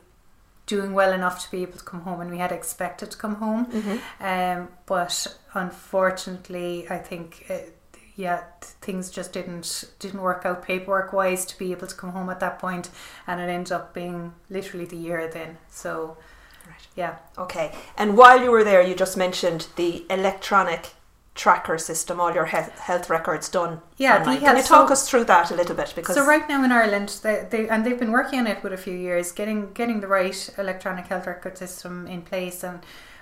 doing 0.70 0.92
well 0.92 1.12
enough 1.12 1.44
to 1.44 1.50
be 1.50 1.62
able 1.62 1.78
to 1.78 1.84
come 1.84 2.02
home, 2.02 2.20
and 2.20 2.30
we 2.30 2.38
had 2.38 2.52
expected 2.52 3.10
to 3.10 3.18
come 3.18 3.34
home. 3.36 3.66
Mm-hmm. 3.66 4.24
Um, 4.24 4.68
but 4.86 5.26
unfortunately, 5.54 6.86
I 6.88 6.98
think. 6.98 7.50
It, 7.50 7.76
yeah, 8.20 8.44
things 8.82 9.10
just 9.10 9.32
didn't 9.32 9.84
didn't 9.98 10.20
work 10.20 10.44
out 10.44 10.62
paperwork 10.62 11.12
wise 11.12 11.46
to 11.46 11.58
be 11.58 11.72
able 11.72 11.86
to 11.86 11.94
come 11.94 12.10
home 12.12 12.28
at 12.28 12.38
that 12.40 12.58
point, 12.58 12.90
and 13.26 13.40
it 13.40 13.48
ended 13.48 13.72
up 13.72 13.94
being 13.94 14.34
literally 14.50 14.84
the 14.84 14.96
year 14.96 15.28
then. 15.32 15.56
So, 15.70 16.18
right. 16.66 16.86
yeah. 16.94 17.16
Okay. 17.38 17.74
And 17.96 18.18
while 18.18 18.42
you 18.42 18.50
were 18.50 18.62
there, 18.62 18.82
you 18.82 18.94
just 18.94 19.16
mentioned 19.16 19.68
the 19.76 20.04
electronic 20.10 20.90
tracker 21.34 21.78
system, 21.78 22.20
all 22.20 22.34
your 22.34 22.44
health, 22.44 22.78
health 22.80 23.08
records 23.08 23.48
done. 23.48 23.80
Yeah, 23.96 24.22
can 24.22 24.56
you 24.56 24.62
talk 24.62 24.88
so, 24.88 24.92
us 24.92 25.08
through 25.08 25.24
that 25.24 25.50
a 25.50 25.54
little 25.54 25.74
bit? 25.74 25.94
Because 25.96 26.14
so 26.14 26.26
right 26.26 26.46
now 26.46 26.62
in 26.62 26.72
Ireland, 26.72 27.20
they, 27.22 27.46
they 27.48 27.68
and 27.70 27.86
they've 27.86 27.98
been 27.98 28.12
working 28.12 28.40
on 28.40 28.46
it 28.46 28.62
with 28.62 28.74
a 28.74 28.76
few 28.76 28.94
years, 28.94 29.32
getting 29.32 29.72
getting 29.72 30.00
the 30.00 30.08
right 30.08 30.50
electronic 30.58 31.06
health 31.06 31.26
record 31.26 31.56
system 31.56 32.06
in 32.06 32.20
place, 32.20 32.62
and 32.62 32.80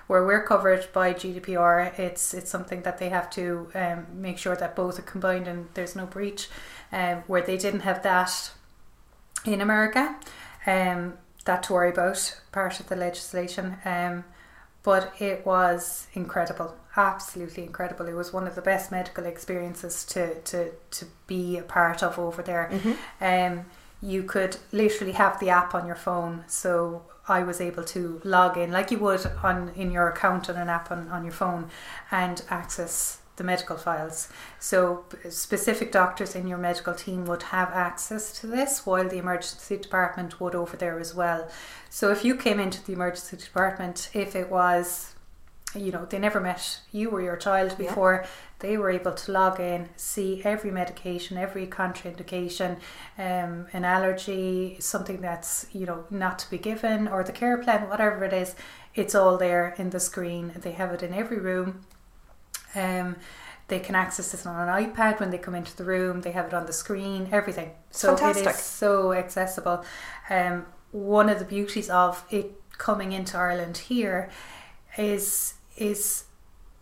where 0.09 0.25
we're 0.25 0.43
covered 0.43 0.91
by 0.91 1.13
GDPR, 1.13 1.97
it's 1.99 2.33
it's 2.33 2.49
something 2.49 2.81
that 2.81 2.97
they 2.97 3.09
have 3.09 3.29
to 3.31 3.69
um, 3.75 4.07
make 4.11 4.37
sure 4.37 4.55
that 4.55 4.75
both 4.75 4.97
are 4.99 5.03
combined 5.03 5.47
and 5.47 5.67
there's 5.75 5.95
no 5.95 6.05
breach. 6.05 6.49
Um, 6.91 7.23
where 7.27 7.43
they 7.43 7.57
didn't 7.57 7.81
have 7.81 8.01
that 8.01 8.51
in 9.45 9.61
America, 9.61 10.15
um, 10.65 11.13
that 11.45 11.61
to 11.63 11.73
worry 11.73 11.91
about 11.91 12.41
part 12.51 12.79
of 12.79 12.89
the 12.89 12.95
legislation. 12.95 13.77
Um, 13.85 14.25
but 14.81 15.13
it 15.19 15.45
was 15.45 16.07
incredible 16.13 16.75
absolutely 16.97 17.63
incredible. 17.63 18.07
It 18.07 18.13
was 18.13 18.33
one 18.33 18.47
of 18.47 18.55
the 18.55 18.61
best 18.61 18.91
medical 18.91 19.25
experiences 19.25 20.03
to 20.05 20.35
to 20.41 20.71
to 20.91 21.05
be 21.27 21.57
a 21.57 21.63
part 21.63 22.03
of 22.03 22.19
over 22.19 22.41
there. 22.41 22.69
Mm-hmm. 22.71 23.23
Um, 23.23 23.65
you 24.01 24.23
could 24.23 24.57
literally 24.71 25.13
have 25.13 25.39
the 25.39 25.49
app 25.49 25.75
on 25.75 25.85
your 25.85 25.95
phone, 25.95 26.43
so 26.47 27.03
I 27.27 27.43
was 27.43 27.61
able 27.61 27.83
to 27.85 28.21
log 28.23 28.57
in 28.57 28.71
like 28.71 28.91
you 28.91 28.99
would 28.99 29.25
on 29.43 29.69
in 29.75 29.91
your 29.91 30.09
account 30.09 30.49
on 30.49 30.55
an 30.55 30.69
app 30.69 30.91
on, 30.91 31.07
on 31.09 31.23
your 31.23 31.33
phone 31.33 31.69
and 32.11 32.41
access 32.49 33.19
the 33.35 33.43
medical 33.43 33.77
files. 33.77 34.29
So 34.59 35.05
specific 35.29 35.91
doctors 35.91 36.35
in 36.35 36.47
your 36.47 36.57
medical 36.57 36.93
team 36.93 37.25
would 37.25 37.43
have 37.43 37.69
access 37.69 38.37
to 38.41 38.47
this 38.47 38.85
while 38.85 39.07
the 39.07 39.17
emergency 39.17 39.77
department 39.77 40.41
would 40.41 40.55
over 40.55 40.75
there 40.75 40.99
as 40.99 41.15
well. 41.15 41.49
So 41.89 42.11
if 42.11 42.25
you 42.25 42.35
came 42.35 42.59
into 42.59 42.83
the 42.83 42.93
emergency 42.93 43.37
department 43.37 44.09
if 44.13 44.35
it 44.35 44.49
was 44.49 45.13
you 45.75 45.91
know, 45.91 46.05
they 46.05 46.17
never 46.17 46.39
met 46.39 46.79
you 46.91 47.09
or 47.09 47.21
your 47.21 47.37
child 47.37 47.77
before. 47.77 48.21
Yeah. 48.23 48.29
They 48.59 48.77
were 48.77 48.89
able 48.89 49.13
to 49.13 49.31
log 49.31 49.59
in, 49.59 49.89
see 49.95 50.41
every 50.43 50.71
medication, 50.71 51.37
every 51.37 51.67
contraindication, 51.67 52.77
um, 53.17 53.67
an 53.71 53.85
allergy, 53.85 54.77
something 54.79 55.21
that's, 55.21 55.67
you 55.71 55.85
know, 55.85 56.05
not 56.09 56.39
to 56.39 56.49
be 56.49 56.57
given, 56.57 57.07
or 57.07 57.23
the 57.23 57.31
care 57.31 57.57
plan, 57.57 57.87
whatever 57.87 58.25
it 58.25 58.33
is, 58.33 58.55
it's 58.95 59.15
all 59.15 59.37
there 59.37 59.75
in 59.77 59.91
the 59.91 59.99
screen. 59.99 60.53
They 60.55 60.71
have 60.71 60.91
it 60.91 61.03
in 61.03 61.13
every 61.13 61.39
room. 61.39 61.85
Um, 62.75 63.15
they 63.67 63.79
can 63.79 63.95
access 63.95 64.31
this 64.31 64.45
on 64.45 64.67
an 64.67 64.85
iPad 64.85 65.19
when 65.19 65.29
they 65.29 65.37
come 65.37 65.55
into 65.55 65.75
the 65.77 65.83
room. 65.83 66.21
They 66.21 66.31
have 66.31 66.47
it 66.47 66.53
on 66.53 66.65
the 66.65 66.73
screen, 66.73 67.29
everything. 67.31 67.71
So 67.91 68.17
Fantastic. 68.17 68.47
it 68.47 68.49
is 68.49 68.59
so 68.59 69.13
accessible. 69.13 69.85
Um, 70.29 70.65
one 70.91 71.29
of 71.29 71.37
the 71.37 71.45
beauties 71.45 71.89
of 71.89 72.25
it 72.31 72.59
coming 72.79 73.11
into 73.11 73.37
Ireland 73.37 73.77
here 73.77 74.31
is 74.97 75.53
is 75.79 76.25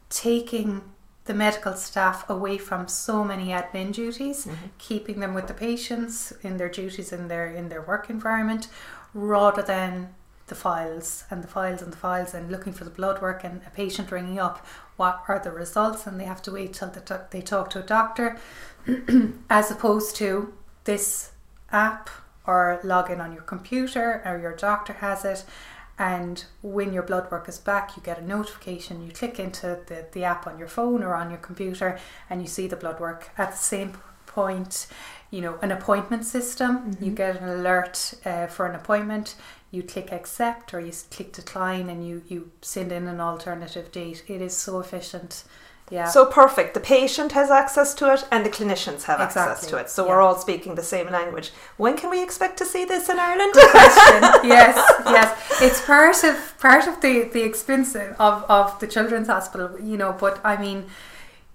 taking 0.10 0.82
the 1.26 1.34
medical 1.34 1.74
staff 1.74 2.30
away 2.30 2.58
from 2.58 2.88
so 2.88 3.24
many 3.24 3.48
admin 3.48 3.94
duties, 3.94 4.46
mm-hmm. 4.46 4.68
keeping 4.78 5.20
them 5.20 5.34
with 5.34 5.48
the 5.48 5.54
patients 5.54 6.32
in 6.42 6.58
their 6.58 6.70
duties 6.70 7.12
in 7.12 7.28
their 7.28 7.48
in 7.48 7.70
their 7.70 7.82
work 7.82 8.10
environment, 8.10 8.68
rather 9.14 9.62
than 9.62 10.14
the 10.48 10.56
files 10.56 11.26
and 11.30 11.44
the 11.44 11.48
files 11.48 11.82
and 11.82 11.92
the 11.92 11.98
files 11.98 12.34
and 12.34 12.52
looking 12.52 12.74
for 12.74 12.86
the 12.86 12.90
blood 12.90 13.22
work 13.22 13.44
and 13.44 13.62
a 13.68 13.70
patient 13.70 14.12
ringing 14.12 14.40
up 14.40 14.66
what 14.96 15.22
are 15.28 15.40
the 15.40 15.52
results 15.52 16.08
and 16.08 16.20
they 16.20 16.24
have 16.24 16.42
to 16.42 16.52
wait 16.52 16.74
till 16.74 16.90
the 16.90 17.22
they 17.32 17.42
talk 17.42 17.70
to 17.70 17.80
a 17.80 17.84
doctor 17.84 18.38
as 19.50 19.70
opposed 19.70 20.16
to 20.16 20.54
this 20.86 21.32
app 21.72 22.10
or 22.46 22.80
log 22.82 23.12
in 23.12 23.20
on 23.20 23.34
your 23.34 23.42
computer 23.42 24.22
or 24.26 24.40
your 24.40 24.56
doctor 24.56 24.94
has 24.94 25.26
it 25.26 25.44
and 26.00 26.46
when 26.62 26.94
your 26.94 27.04
blood 27.04 27.30
work 27.32 27.50
is 27.50 27.58
back 27.58 27.96
you 27.96 28.04
get 28.04 28.20
a 28.20 28.24
notification 28.24 29.06
you 29.06 29.12
click 29.12 29.40
into 29.40 29.80
the, 29.88 30.06
the 30.12 30.24
app 30.24 30.46
on 30.46 30.58
your 30.60 30.68
phone 30.68 31.04
or 31.04 31.16
on 31.16 31.30
your 31.30 31.40
computer 31.40 32.00
and 32.30 32.42
you 32.42 32.48
see 32.48 32.68
the 32.68 32.76
blood 32.76 33.00
work. 33.00 33.30
At 33.38 33.52
the 33.52 33.58
same 33.58 33.98
point 34.26 34.88
you 35.32 35.42
know 35.42 35.58
an 35.62 35.72
appointment 35.72 36.26
system 36.26 36.78
mm-hmm. 36.78 37.04
you 37.04 37.12
get 37.12 37.42
an 37.42 37.50
alert 37.50 38.14
uh, 38.26 38.48
for 38.48 38.66
an 38.68 38.76
appointment 38.76 39.36
you 39.72 39.84
click 39.84 40.12
accept 40.12 40.74
or 40.74 40.80
you 40.80 40.94
click 41.12 41.34
decline 41.34 41.90
and 41.90 42.08
you 42.08 42.24
you 42.28 42.52
send 42.62 42.92
in 42.92 43.08
an 43.08 43.20
alternative 43.20 43.92
date. 43.92 44.24
It 44.28 44.42
is 44.42 44.56
so 44.56 44.80
efficient 44.80 45.44
yeah. 45.90 46.10
So 46.10 46.26
perfect. 46.26 46.74
The 46.74 46.82
patient 46.82 47.32
has 47.32 47.50
access 47.50 47.94
to 47.96 48.14
it 48.14 48.26
and 48.30 48.46
the 48.46 48.50
clinicians 48.50 49.04
have 49.04 49.22
exactly. 49.22 49.52
access 49.52 49.70
to 49.70 49.78
it. 49.78 49.90
So 49.90 50.04
yeah. 50.04 50.12
we're 50.12 50.22
all 50.22 50.36
speaking 50.38 50.76
the 50.76 50.84
same 50.84 51.10
language. 51.10 51.52
When 51.78 51.96
can 51.96 52.10
we 52.10 52.22
expect 52.22 52.58
to 52.58 52.66
see 52.66 52.84
this 52.84 53.08
in 53.08 53.18
Ireland? 53.18 53.54
Good 53.54 53.72
question. 53.72 54.22
yes, 54.44 54.76
yes. 55.06 55.62
It's 55.62 55.86
part 55.86 56.24
of 56.26 56.58
part 56.60 56.88
of 56.88 57.00
the, 57.00 57.30
the 57.32 57.44
expense 57.44 57.96
of, 57.96 58.44
of 58.50 58.80
the 58.80 58.88
children's 58.88 59.28
hospital, 59.28 59.80
you 59.80 59.96
know, 59.96 60.12
but 60.12 60.42
I 60.44 60.58
mean, 60.62 60.88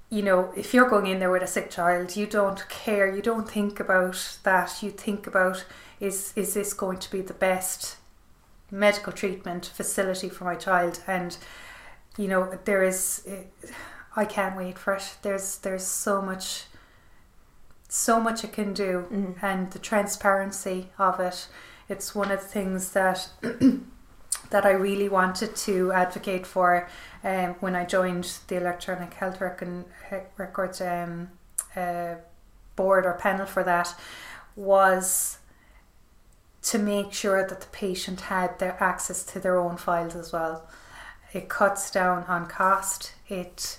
you 0.09 0.23
know, 0.23 0.51
if 0.57 0.73
you're 0.73 0.89
going 0.89 1.07
in 1.07 1.19
there 1.19 1.31
with 1.31 1.43
a 1.43 1.47
sick 1.47 1.71
child, 1.71 2.17
you 2.17 2.27
don't 2.27 2.67
care, 2.71 3.15
you 3.15 3.21
don't 3.21 3.49
think 3.49 3.81
about 3.81 4.39
that. 4.45 4.83
You 4.83 4.91
think 4.91 5.27
about 5.27 5.67
is 6.01 6.33
is 6.37 6.55
this 6.55 6.73
going 6.73 6.99
to 6.99 7.11
be 7.11 7.21
the 7.21 7.35
best 7.35 7.97
medical 8.71 9.13
treatment 9.13 9.67
facility 9.67 10.31
for 10.31 10.45
my 10.45 10.55
child 10.55 11.03
and 11.07 11.37
you 12.19 12.29
know, 12.29 12.59
there 12.65 12.83
is 12.83 13.23
eh, 13.27 13.69
I 14.15 14.25
can't 14.25 14.57
wait 14.57 14.79
for 14.79 14.95
it. 14.95 15.17
There's 15.23 15.59
there's 15.59 15.87
so 15.87 16.21
much 16.21 16.65
so 17.89 18.19
much 18.21 18.43
it 18.43 18.53
can 18.53 18.73
do 18.73 19.07
mm. 19.13 19.43
and 19.43 19.71
the 19.71 19.79
transparency 19.79 20.89
of 20.99 21.21
it. 21.21 21.49
It's 21.89 22.15
one 22.15 22.31
of 22.31 22.41
the 22.41 22.47
things 22.47 22.93
that 22.93 23.29
that 24.51 24.65
I 24.65 24.71
really 24.71 25.09
wanted 25.09 25.57
to 25.57 25.93
advocate 25.93 26.47
for 26.47 26.89
um, 27.25 27.57
when 27.61 27.75
I 27.75 27.85
joined 27.85 28.39
the 28.49 28.57
electronic 28.57 29.15
health 29.15 29.41
record, 29.41 29.85
records 30.37 30.81
um, 30.81 31.31
uh, 31.77 32.17
board 32.77 33.07
or 33.07 33.15
panel 33.15 33.47
for 33.47 33.63
that 33.65 33.95
was 34.57 35.39
to 36.63 36.79
make 36.79 37.13
sure 37.13 37.47
that 37.47 37.61
the 37.61 37.67
patient 37.69 38.23
had 38.23 38.59
their 38.59 38.83
access 38.83 39.25
to 39.25 39.41
their 39.41 39.59
own 39.59 39.77
files 39.77 40.15
as 40.15 40.33
well. 40.33 40.69
It 41.33 41.49
cuts 41.49 41.91
down 41.91 42.25
on 42.25 42.47
cost. 42.47 43.15
It 43.29 43.79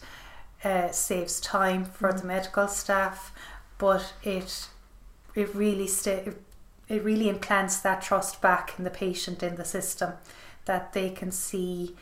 uh, 0.63 0.91
saves 0.91 1.39
time 1.39 1.85
for 1.85 2.11
mm. 2.11 2.21
the 2.21 2.27
medical 2.27 2.67
staff, 2.67 3.33
but 3.77 4.13
it 4.23 4.69
it 5.35 5.53
really 5.55 5.87
sta- 5.87 6.33
it 6.87 7.03
really 7.03 7.29
implants 7.29 7.79
that 7.79 8.01
trust 8.01 8.41
back 8.41 8.73
in 8.77 8.83
the 8.83 8.89
patient 8.89 9.41
in 9.41 9.55
the 9.55 9.65
system 9.65 10.13
that 10.65 10.93
they 10.93 11.09
can 11.09 11.31
see 11.31 11.95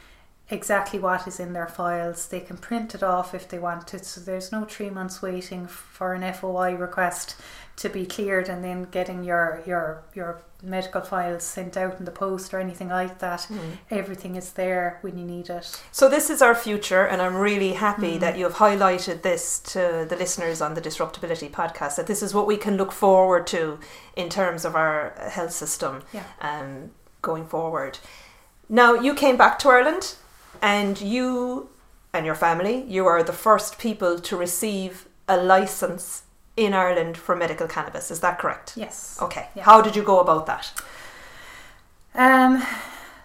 exactly 0.49 0.99
what 0.99 1.27
is 1.27 1.39
in 1.39 1.53
their 1.53 1.67
files. 1.67 2.27
They 2.27 2.41
can 2.41 2.57
print 2.57 2.93
it 2.93 3.01
off 3.01 3.33
if 3.33 3.47
they 3.47 3.57
want 3.57 3.93
it. 3.93 4.05
So 4.05 4.19
there's 4.19 4.51
no 4.51 4.65
three 4.65 4.89
months 4.89 5.21
waiting 5.21 5.65
for 5.65 6.13
an 6.13 6.33
FOI 6.33 6.75
request 6.75 7.35
to 7.77 7.89
be 7.89 8.05
cleared 8.05 8.47
and 8.49 8.63
then 8.63 8.83
getting 8.91 9.23
your 9.23 9.61
your 9.65 10.03
your 10.13 10.41
medical 10.63 11.01
files 11.01 11.43
sent 11.43 11.75
out 11.75 11.97
in 11.97 12.05
the 12.05 12.11
post 12.11 12.53
or 12.53 12.59
anything 12.59 12.89
like 12.89 13.19
that. 13.19 13.47
Mm. 13.49 13.77
Everything 13.89 14.35
is 14.35 14.53
there 14.53 14.99
when 15.01 15.17
you 15.17 15.25
need 15.25 15.49
it. 15.49 15.81
So 15.91 16.07
this 16.07 16.29
is 16.29 16.41
our 16.41 16.53
future, 16.53 17.05
and 17.05 17.21
I'm 17.21 17.35
really 17.35 17.73
happy 17.73 18.17
mm. 18.17 18.19
that 18.19 18.37
you 18.37 18.43
have 18.43 18.55
highlighted 18.55 19.23
this 19.23 19.59
to 19.73 20.05
the 20.07 20.15
listeners 20.15 20.61
on 20.61 20.75
the 20.75 20.81
Disruptability 20.81 21.49
podcast. 21.49 21.95
That 21.95 22.07
this 22.07 22.21
is 22.21 22.33
what 22.33 22.47
we 22.47 22.57
can 22.57 22.77
look 22.77 22.91
forward 22.91 23.47
to 23.47 23.79
in 24.15 24.29
terms 24.29 24.65
of 24.65 24.75
our 24.75 25.13
health 25.31 25.51
system 25.53 26.03
yeah. 26.13 26.23
um, 26.41 26.91
going 27.21 27.47
forward. 27.47 27.97
Now 28.69 28.93
you 28.93 29.15
came 29.15 29.37
back 29.37 29.57
to 29.59 29.69
Ireland, 29.69 30.15
and 30.61 31.01
you 31.01 31.69
and 32.13 32.25
your 32.25 32.35
family, 32.35 32.83
you 32.87 33.07
are 33.07 33.23
the 33.23 33.33
first 33.33 33.79
people 33.79 34.19
to 34.19 34.35
receive 34.35 35.07
a 35.27 35.37
license 35.37 36.23
in 36.57 36.73
Ireland 36.73 37.17
for 37.17 37.35
medical 37.35 37.67
cannabis. 37.67 38.11
Is 38.11 38.19
that 38.19 38.39
correct? 38.39 38.73
Yes. 38.75 39.17
Okay. 39.21 39.47
Yeah. 39.55 39.63
How 39.63 39.81
did 39.81 39.95
you 39.95 40.03
go 40.03 40.19
about 40.19 40.45
that? 40.47 40.71
Um, 42.13 42.63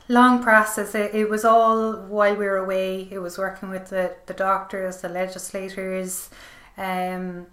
long 0.08 0.42
process. 0.42 0.94
It, 0.94 1.14
it, 1.14 1.28
was 1.28 1.44
all 1.44 1.94
while 1.94 2.36
we 2.36 2.46
were 2.46 2.56
away. 2.56 3.08
It 3.10 3.18
was 3.18 3.38
working 3.38 3.70
with 3.70 3.90
the, 3.90 4.14
the 4.26 4.34
doctors, 4.34 5.00
the 5.00 5.08
legislators, 5.08 6.30
um, 6.76 7.46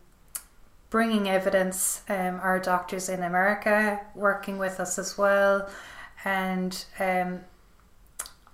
bringing 0.89 1.27
evidence. 1.27 2.03
Um, 2.07 2.39
our 2.41 2.59
doctors 2.59 3.09
in 3.09 3.23
America 3.23 3.99
working 4.13 4.59
with 4.59 4.79
us 4.79 4.99
as 4.99 5.17
well, 5.17 5.67
and 6.23 6.85
um, 6.99 7.41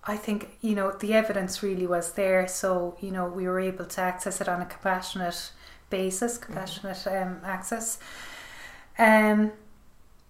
I 0.06 0.16
think 0.16 0.58
you 0.62 0.74
know 0.74 0.92
the 0.92 1.14
evidence 1.14 1.62
really 1.62 1.86
was 1.86 2.14
there. 2.14 2.48
So 2.48 2.96
you 3.02 3.12
know 3.12 3.26
we 3.26 3.46
were 3.46 3.60
able 3.60 3.86
to 3.86 4.02
access 4.02 4.40
it 4.40 4.48
on 4.48 4.62
a 4.62 4.66
compassionate 4.66 5.52
basis, 5.89 6.38
compassionate 6.38 6.98
mm-hmm. 6.98 7.34
um, 7.34 7.41
access. 7.43 8.00
Um, 8.98 9.51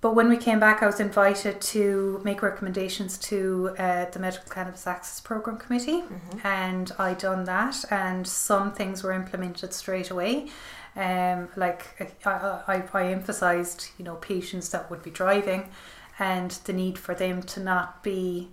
but 0.02 0.16
when 0.16 0.30
we 0.30 0.38
came 0.38 0.60
back, 0.62 0.82
I 0.82 0.86
was 0.86 1.02
invited 1.02 1.60
to 1.60 2.22
make 2.24 2.42
recommendations 2.42 3.18
to 3.18 3.76
uh, 3.78 4.06
the 4.06 4.20
Medical 4.20 4.50
Cannabis 4.50 4.88
Access 4.88 5.20
Program 5.20 5.58
Committee, 5.58 6.02
mm-hmm. 6.02 6.48
and 6.48 6.92
I 6.98 7.14
done 7.14 7.44
that. 7.46 7.84
And 7.92 8.26
some 8.26 8.72
things 8.72 9.04
were 9.04 9.12
implemented 9.12 9.74
straight 9.74 10.10
away. 10.10 10.50
Um, 10.96 11.50
like 11.58 12.18
I, 12.26 12.62
I, 12.68 12.84
I 12.94 13.12
emphasised, 13.12 13.90
you 13.98 14.06
know, 14.06 14.16
patients 14.16 14.70
that 14.70 14.90
would 14.90 15.04
be 15.04 15.12
driving, 15.12 15.70
and 16.18 16.52
the 16.52 16.74
need 16.74 16.98
for 16.98 17.14
them 17.14 17.44
to 17.44 17.60
not 17.60 18.02
be 18.02 18.50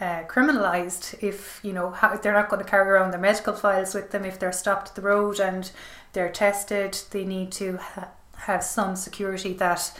uh, 0.00 0.22
criminalized 0.24 1.22
if 1.22 1.60
you 1.62 1.72
know 1.72 1.90
how, 1.90 2.16
they're 2.16 2.32
not 2.32 2.48
going 2.48 2.62
to 2.62 2.68
carry 2.68 2.88
around 2.88 3.10
their 3.10 3.20
medical 3.20 3.52
files 3.52 3.94
with 3.94 4.10
them 4.10 4.24
if 4.24 4.38
they're 4.38 4.52
stopped 4.52 4.90
at 4.90 4.94
the 4.94 5.02
road 5.02 5.40
and 5.40 5.72
they're 6.12 6.30
tested 6.30 6.98
they 7.10 7.24
need 7.24 7.50
to 7.52 7.76
ha- 7.76 8.08
have 8.36 8.62
some 8.62 8.96
security 8.96 9.52
that 9.52 9.98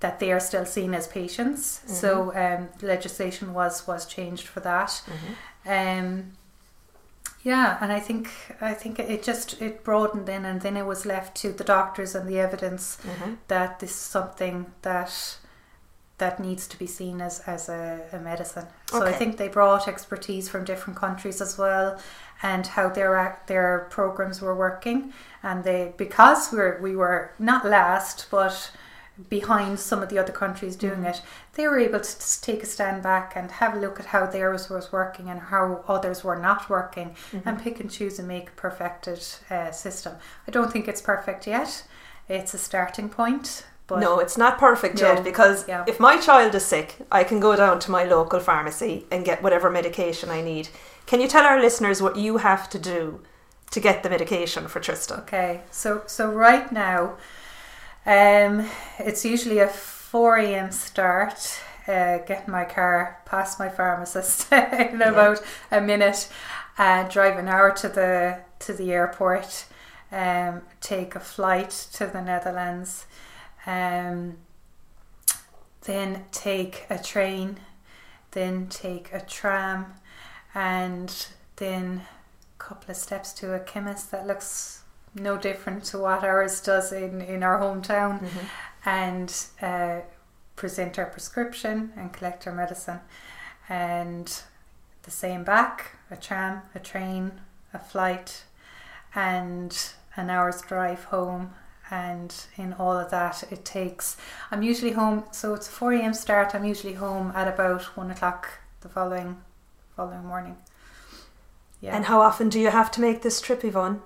that 0.00 0.20
they 0.20 0.30
are 0.30 0.40
still 0.40 0.66
seen 0.66 0.94
as 0.94 1.06
patients 1.06 1.80
mm-hmm. 1.80 1.94
so 1.94 2.34
um, 2.34 2.68
legislation 2.82 3.54
was 3.54 3.86
was 3.86 4.06
changed 4.06 4.46
for 4.46 4.60
that 4.60 5.02
mm-hmm. 5.06 5.70
um, 5.70 6.32
yeah 7.42 7.78
and 7.80 7.92
i 7.92 8.00
think 8.00 8.28
i 8.60 8.74
think 8.74 8.98
it 8.98 9.22
just 9.22 9.60
it 9.62 9.84
broadened 9.84 10.28
in 10.28 10.44
and 10.44 10.60
then 10.60 10.76
it 10.76 10.86
was 10.86 11.06
left 11.06 11.36
to 11.36 11.52
the 11.52 11.64
doctors 11.64 12.14
and 12.14 12.28
the 12.28 12.38
evidence 12.38 12.98
mm-hmm. 13.02 13.34
that 13.48 13.80
this 13.80 13.90
is 13.90 13.96
something 13.96 14.66
that 14.82 15.38
that 16.18 16.40
needs 16.40 16.66
to 16.66 16.78
be 16.78 16.86
seen 16.86 17.20
as, 17.20 17.40
as 17.40 17.68
a, 17.68 18.00
a 18.12 18.18
medicine. 18.18 18.66
So 18.86 19.02
okay. 19.02 19.10
I 19.10 19.12
think 19.12 19.36
they 19.36 19.48
brought 19.48 19.86
expertise 19.86 20.48
from 20.48 20.64
different 20.64 20.98
countries 20.98 21.40
as 21.40 21.58
well 21.58 22.00
and 22.42 22.66
how 22.68 22.88
their 22.88 23.40
their 23.46 23.86
programs 23.90 24.40
were 24.40 24.54
working 24.54 25.12
and 25.42 25.64
they 25.64 25.92
because 25.96 26.52
we 26.52 26.58
were, 26.58 26.78
we 26.82 26.96
were 26.96 27.30
not 27.38 27.64
last 27.64 28.26
but 28.30 28.70
behind 29.30 29.80
some 29.80 30.02
of 30.02 30.10
the 30.10 30.18
other 30.18 30.32
countries 30.32 30.76
doing 30.76 31.00
mm. 31.00 31.08
it 31.08 31.22
they 31.54 31.66
were 31.66 31.78
able 31.78 32.00
to 32.00 32.40
take 32.42 32.62
a 32.62 32.66
stand 32.66 33.02
back 33.02 33.32
and 33.34 33.50
have 33.50 33.74
a 33.74 33.80
look 33.80 33.98
at 33.98 34.06
how 34.06 34.26
theirs 34.26 34.68
was 34.68 34.92
working 34.92 35.30
and 35.30 35.40
how 35.40 35.82
others 35.88 36.22
were 36.22 36.38
not 36.38 36.68
working 36.68 37.10
mm-hmm. 37.32 37.48
and 37.48 37.62
pick 37.62 37.80
and 37.80 37.90
choose 37.90 38.18
and 38.18 38.28
make 38.28 38.48
a 38.50 38.52
perfected 38.52 39.24
uh, 39.50 39.70
system 39.70 40.14
i 40.46 40.50
don't 40.50 40.70
think 40.70 40.86
it's 40.86 41.00
perfect 41.00 41.46
yet 41.46 41.84
it's 42.28 42.52
a 42.52 42.58
starting 42.58 43.08
point 43.08 43.64
but 43.86 44.00
no, 44.00 44.18
it's 44.18 44.36
not 44.36 44.58
perfect 44.58 45.00
no, 45.00 45.12
yet 45.12 45.22
because 45.24 45.68
yeah. 45.68 45.84
if 45.86 46.00
my 46.00 46.18
child 46.18 46.54
is 46.54 46.64
sick, 46.64 46.96
I 47.10 47.22
can 47.22 47.38
go 47.38 47.54
down 47.54 47.78
to 47.80 47.90
my 47.90 48.04
local 48.04 48.40
pharmacy 48.40 49.06
and 49.12 49.24
get 49.24 49.42
whatever 49.42 49.70
medication 49.70 50.28
I 50.28 50.42
need. 50.42 50.68
Can 51.06 51.20
you 51.20 51.28
tell 51.28 51.44
our 51.44 51.60
listeners 51.60 52.02
what 52.02 52.16
you 52.16 52.38
have 52.38 52.68
to 52.70 52.78
do 52.78 53.20
to 53.70 53.80
get 53.80 54.02
the 54.02 54.10
medication 54.10 54.68
for 54.68 54.80
Tristan? 54.80 55.20
Okay, 55.20 55.62
so 55.70 56.02
so 56.06 56.30
right 56.30 56.70
now, 56.72 57.16
um, 58.04 58.68
it's 58.98 59.24
usually 59.24 59.58
a 59.58 59.68
four 59.68 60.36
a.m. 60.36 60.70
start. 60.72 61.60
Uh, 61.86 62.18
get 62.18 62.48
my 62.48 62.64
car 62.64 63.20
past 63.26 63.60
my 63.60 63.68
pharmacist 63.68 64.52
in 64.52 64.58
yeah. 64.98 65.08
about 65.08 65.40
a 65.70 65.80
minute, 65.80 66.28
uh, 66.78 67.04
drive 67.08 67.38
an 67.38 67.48
hour 67.48 67.70
to 67.70 67.88
the 67.88 68.38
to 68.58 68.72
the 68.72 68.92
airport, 68.92 69.66
um, 70.10 70.62
take 70.80 71.14
a 71.14 71.20
flight 71.20 71.70
to 71.92 72.06
the 72.06 72.20
Netherlands 72.20 73.06
um, 73.66 74.36
then 75.82 76.24
take 76.32 76.86
a 76.88 76.98
train, 76.98 77.58
then 78.30 78.68
take 78.68 79.12
a 79.12 79.20
tram, 79.20 79.94
and 80.56 81.28
then 81.56 82.00
a 82.58 82.62
couple 82.62 82.90
of 82.90 82.96
steps 82.96 83.34
to 83.34 83.52
a 83.52 83.60
chemist 83.60 84.10
that 84.10 84.26
looks 84.26 84.82
no 85.14 85.36
different 85.36 85.84
to 85.84 85.98
what 85.98 86.24
ours 86.24 86.62
does 86.62 86.92
in, 86.92 87.20
in 87.20 87.42
our 87.42 87.60
hometown, 87.60 88.20
mm-hmm. 88.20 88.88
and 88.88 89.46
uh, 89.60 90.00
present 90.56 90.98
our 90.98 91.06
prescription 91.06 91.92
and 91.94 92.12
collect 92.14 92.46
our 92.46 92.54
medicine. 92.54 93.00
And 93.68 94.42
the 95.02 95.10
same 95.10 95.44
back 95.44 95.92
a 96.10 96.16
tram, 96.16 96.62
a 96.74 96.78
train, 96.78 97.32
a 97.74 97.78
flight, 97.78 98.44
and 99.14 99.76
an 100.16 100.30
hour's 100.30 100.62
drive 100.62 101.04
home 101.04 101.52
and 101.90 102.46
in 102.56 102.72
all 102.72 102.98
of 102.98 103.10
that 103.10 103.44
it 103.52 103.64
takes 103.64 104.16
i'm 104.50 104.62
usually 104.62 104.90
home 104.90 105.22
so 105.30 105.54
it's 105.54 105.68
a 105.68 105.70
4 105.70 105.92
a.m 105.92 106.14
start 106.14 106.52
i'm 106.52 106.64
usually 106.64 106.94
home 106.94 107.30
at 107.36 107.46
about 107.46 107.82
1 107.96 108.10
o'clock 108.10 108.58
the 108.80 108.88
following 108.88 109.36
following 109.96 110.24
morning 110.24 110.56
yeah 111.80 111.96
and 111.96 112.04
how 112.04 112.20
often 112.20 112.48
do 112.48 112.60
you 112.60 112.70
have 112.70 112.90
to 112.90 113.00
make 113.00 113.22
this 113.22 113.40
trip 113.40 113.64
yvonne 113.64 114.02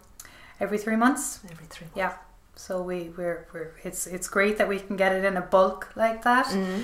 every 0.61 0.79
three 0.79 0.97
months 0.97 1.41
every 1.51 1.67
three 1.67 1.87
months. 1.87 1.97
yeah 1.97 2.15
so 2.55 2.81
we 2.81 3.11
we're, 3.17 3.47
we're 3.53 3.73
it's 3.85 4.07
it's 4.07 4.29
great 4.29 4.57
that 4.59 4.69
we 4.69 4.79
can 4.79 4.97
get 4.97 5.13
it 5.13 5.25
in 5.25 5.37
a 5.37 5.41
bulk 5.41 5.91
like 5.97 6.23
that 6.23 6.47
mm-hmm. 6.47 6.83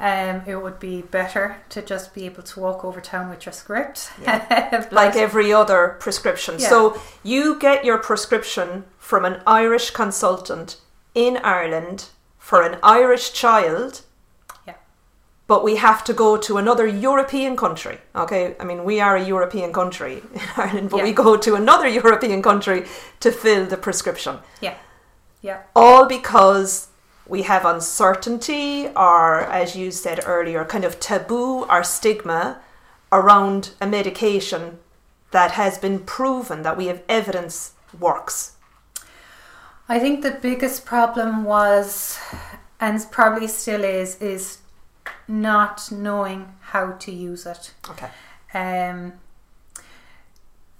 Um, 0.00 0.42
it 0.46 0.62
would 0.62 0.78
be 0.78 1.02
better 1.02 1.56
to 1.70 1.82
just 1.82 2.14
be 2.14 2.24
able 2.24 2.44
to 2.44 2.60
walk 2.60 2.84
over 2.84 3.00
town 3.00 3.30
with 3.30 3.44
your 3.46 3.52
script. 3.52 4.10
Yeah. 4.22 4.86
like 4.92 5.16
every 5.16 5.52
other 5.52 5.96
prescription. 5.98 6.56
Yeah. 6.60 6.68
So 6.68 7.00
you 7.24 7.58
get 7.58 7.84
your 7.84 7.98
prescription 7.98 8.84
from 8.98 9.24
an 9.24 9.40
Irish 9.44 9.90
consultant 9.90 10.76
in 11.16 11.38
Ireland 11.38 12.10
for 12.38 12.62
an 12.62 12.78
Irish 12.80 13.32
child. 13.32 14.02
But 15.48 15.64
we 15.64 15.76
have 15.76 16.04
to 16.04 16.12
go 16.12 16.36
to 16.36 16.58
another 16.58 16.86
European 16.86 17.56
country. 17.56 17.98
Okay, 18.14 18.54
I 18.60 18.64
mean, 18.64 18.84
we 18.84 19.00
are 19.00 19.16
a 19.16 19.24
European 19.24 19.72
country 19.72 20.22
in 20.34 20.40
Ireland, 20.56 20.90
but 20.90 20.98
yeah. 20.98 21.04
we 21.04 21.12
go 21.12 21.36
to 21.36 21.54
another 21.56 21.88
European 22.02 22.40
country 22.42 22.86
to 23.20 23.32
fill 23.32 23.66
the 23.66 23.76
prescription. 23.76 24.38
Yeah. 24.60 24.76
Yeah. 25.42 25.62
All 25.74 26.06
because 26.06 26.88
we 27.26 27.42
have 27.42 27.64
uncertainty 27.64 28.88
or, 28.88 29.40
as 29.40 29.74
you 29.74 29.90
said 29.90 30.20
earlier, 30.24 30.64
kind 30.64 30.84
of 30.84 31.00
taboo 31.00 31.64
or 31.64 31.82
stigma 31.82 32.60
around 33.10 33.70
a 33.80 33.86
medication 33.86 34.78
that 35.30 35.52
has 35.52 35.78
been 35.78 35.98
proven 36.00 36.62
that 36.62 36.76
we 36.76 36.86
have 36.86 37.02
evidence 37.08 37.72
works? 37.98 38.52
I 39.88 39.98
think 39.98 40.22
the 40.22 40.30
biggest 40.30 40.84
problem 40.84 41.44
was, 41.44 42.18
and 42.80 43.00
probably 43.10 43.48
still 43.48 43.84
is, 43.84 44.20
is 44.20 44.57
not 45.26 45.90
knowing 45.90 46.54
how 46.60 46.92
to 46.92 47.12
use 47.12 47.46
it. 47.46 47.74
Okay. 47.88 48.10
Um, 48.54 49.14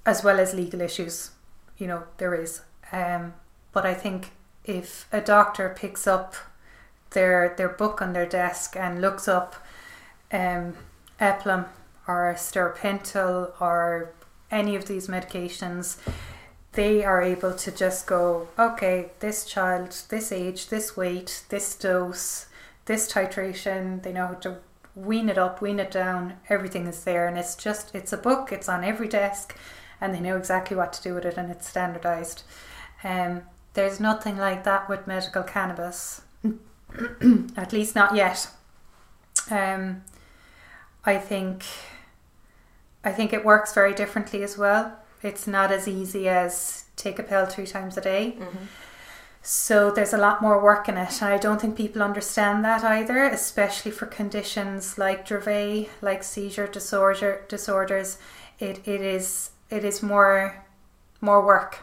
as 0.06 0.24
well 0.24 0.40
as 0.40 0.54
legal 0.54 0.80
issues, 0.80 1.32
you 1.76 1.86
know, 1.86 2.04
there 2.16 2.34
is. 2.34 2.62
Um, 2.92 3.34
but 3.72 3.84
I 3.84 3.94
think 3.94 4.30
if 4.64 5.06
a 5.12 5.20
doctor 5.20 5.74
picks 5.76 6.06
up 6.06 6.34
their 7.10 7.54
their 7.56 7.68
book 7.68 8.02
on 8.02 8.12
their 8.12 8.26
desk 8.26 8.76
and 8.76 9.00
looks 9.00 9.28
up 9.28 9.56
um, 10.32 10.74
Epilim 11.20 11.66
or 12.06 12.34
stiripentol 12.36 13.52
or 13.60 14.12
any 14.50 14.74
of 14.76 14.86
these 14.86 15.08
medications, 15.08 15.98
they 16.72 17.04
are 17.04 17.22
able 17.22 17.54
to 17.54 17.70
just 17.70 18.06
go, 18.06 18.48
okay, 18.58 19.10
this 19.20 19.44
child, 19.44 19.90
this 20.08 20.32
age, 20.32 20.68
this 20.68 20.96
weight, 20.96 21.44
this 21.48 21.74
dose, 21.74 22.46
this 22.88 23.10
titration. 23.10 24.02
They 24.02 24.12
know 24.12 24.26
how 24.26 24.34
to 24.34 24.56
wean 24.96 25.28
it 25.28 25.38
up, 25.38 25.62
wean 25.62 25.78
it 25.78 25.92
down. 25.92 26.34
Everything 26.48 26.88
is 26.88 27.04
there, 27.04 27.28
and 27.28 27.38
it's 27.38 27.54
just 27.54 27.94
it's 27.94 28.12
a 28.12 28.16
book. 28.16 28.50
It's 28.50 28.68
on 28.68 28.82
every 28.82 29.06
desk, 29.06 29.56
and 30.00 30.12
they 30.12 30.20
know 30.20 30.36
exactly 30.36 30.76
what 30.76 30.92
to 30.94 31.02
do 31.02 31.14
with 31.14 31.24
it, 31.24 31.36
and 31.36 31.50
it's 31.50 31.68
standardized. 31.68 32.42
Um, 33.04 33.42
there's 33.74 34.00
nothing 34.00 34.36
like 34.36 34.64
that 34.64 34.88
with 34.88 35.06
medical 35.06 35.44
cannabis, 35.44 36.22
at 37.56 37.72
least 37.72 37.94
not 37.94 38.16
yet. 38.16 38.48
Um, 39.50 40.02
I 41.04 41.18
think 41.18 41.62
I 43.04 43.12
think 43.12 43.32
it 43.32 43.44
works 43.44 43.72
very 43.72 43.94
differently 43.94 44.42
as 44.42 44.58
well. 44.58 44.98
It's 45.22 45.46
not 45.46 45.70
as 45.70 45.86
easy 45.86 46.28
as 46.28 46.84
take 46.96 47.18
a 47.18 47.22
pill 47.22 47.46
three 47.46 47.66
times 47.66 47.96
a 47.96 48.00
day. 48.00 48.36
Mm-hmm. 48.38 48.64
So 49.50 49.90
there's 49.90 50.12
a 50.12 50.18
lot 50.18 50.42
more 50.42 50.62
work 50.62 50.90
in 50.90 50.98
it, 50.98 51.22
and 51.22 51.32
I 51.32 51.38
don't 51.38 51.58
think 51.58 51.74
people 51.74 52.02
understand 52.02 52.62
that 52.66 52.84
either, 52.84 53.24
especially 53.24 53.90
for 53.90 54.04
conditions 54.04 54.98
like 54.98 55.26
Dravet, 55.26 55.88
like 56.02 56.22
seizure 56.22 56.66
disorder 56.66 57.46
disorders. 57.48 58.18
It 58.58 58.86
it 58.86 59.00
is 59.00 59.52
it 59.70 59.86
is 59.86 60.02
more 60.02 60.66
more 61.22 61.42
work. 61.46 61.78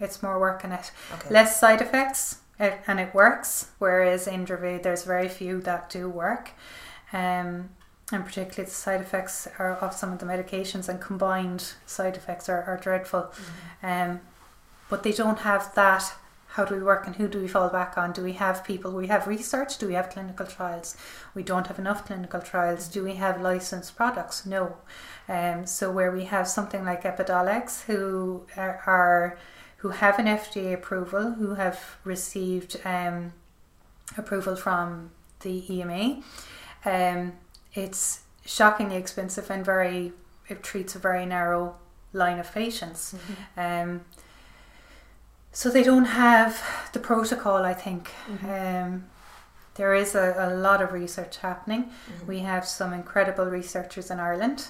It's 0.00 0.24
more 0.24 0.40
work 0.40 0.64
in 0.64 0.72
it. 0.72 0.90
Okay. 1.12 1.30
Less 1.30 1.60
side 1.60 1.80
effects, 1.80 2.38
it, 2.58 2.80
and 2.88 2.98
it 2.98 3.14
works. 3.14 3.70
Whereas 3.78 4.26
in 4.26 4.44
Dravet, 4.44 4.82
there's 4.82 5.04
very 5.04 5.28
few 5.28 5.60
that 5.60 5.90
do 5.90 6.08
work. 6.08 6.50
Um, 7.12 7.70
and 8.10 8.24
particularly 8.24 8.64
the 8.64 8.70
side 8.72 9.00
effects 9.00 9.46
are 9.60 9.76
of 9.76 9.94
some 9.94 10.12
of 10.12 10.18
the 10.18 10.26
medications 10.26 10.88
and 10.88 11.00
combined 11.00 11.74
side 11.86 12.16
effects 12.16 12.48
are, 12.48 12.64
are 12.64 12.76
dreadful. 12.76 13.32
Um, 13.84 14.20
but 14.90 15.04
they 15.04 15.12
don't 15.12 15.38
have 15.38 15.72
that. 15.76 16.12
How 16.54 16.64
do 16.64 16.76
we 16.76 16.84
work 16.84 17.04
and 17.04 17.16
who 17.16 17.26
do 17.26 17.40
we 17.40 17.48
fall 17.48 17.68
back 17.68 17.98
on? 17.98 18.12
Do 18.12 18.22
we 18.22 18.34
have 18.34 18.62
people? 18.62 18.92
We 18.92 19.08
have 19.08 19.26
research. 19.26 19.76
Do 19.76 19.88
we 19.88 19.94
have 19.94 20.08
clinical 20.08 20.46
trials? 20.46 20.96
We 21.34 21.42
don't 21.42 21.66
have 21.66 21.80
enough 21.80 22.06
clinical 22.06 22.40
trials. 22.40 22.86
Do 22.86 23.02
we 23.02 23.14
have 23.14 23.40
licensed 23.40 23.96
products? 23.96 24.46
No. 24.46 24.76
Um, 25.28 25.66
so 25.66 25.90
where 25.90 26.12
we 26.12 26.26
have 26.26 26.46
something 26.46 26.84
like 26.84 27.02
Epidiolex, 27.02 27.86
who 27.86 28.46
are, 28.56 28.80
are 28.86 29.38
who 29.78 29.88
have 29.88 30.20
an 30.20 30.26
FDA 30.26 30.72
approval, 30.72 31.32
who 31.32 31.54
have 31.54 31.96
received 32.04 32.80
um, 32.84 33.32
approval 34.16 34.54
from 34.54 35.10
the 35.40 35.64
EMA. 35.68 36.22
Um, 36.84 37.32
it's 37.72 38.20
shockingly 38.46 38.94
expensive 38.94 39.50
and 39.50 39.64
very 39.64 40.12
it 40.46 40.62
treats 40.62 40.94
a 40.94 41.00
very 41.00 41.26
narrow 41.26 41.74
line 42.12 42.38
of 42.38 42.54
patients. 42.54 43.16
Um, 43.56 44.02
so 45.54 45.70
they 45.70 45.82
don't 45.84 46.04
have 46.06 46.60
the 46.92 46.98
protocol. 47.00 47.64
I 47.64 47.72
think 47.74 48.10
um, 48.42 49.04
there 49.76 49.94
is 49.94 50.14
a, 50.14 50.34
a 50.36 50.54
lot 50.54 50.82
of 50.82 50.92
research 50.92 51.38
happening. 51.38 51.90
We 52.26 52.40
have 52.40 52.66
some 52.66 52.92
incredible 52.92 53.46
researchers 53.46 54.10
in 54.10 54.18
Ireland, 54.20 54.68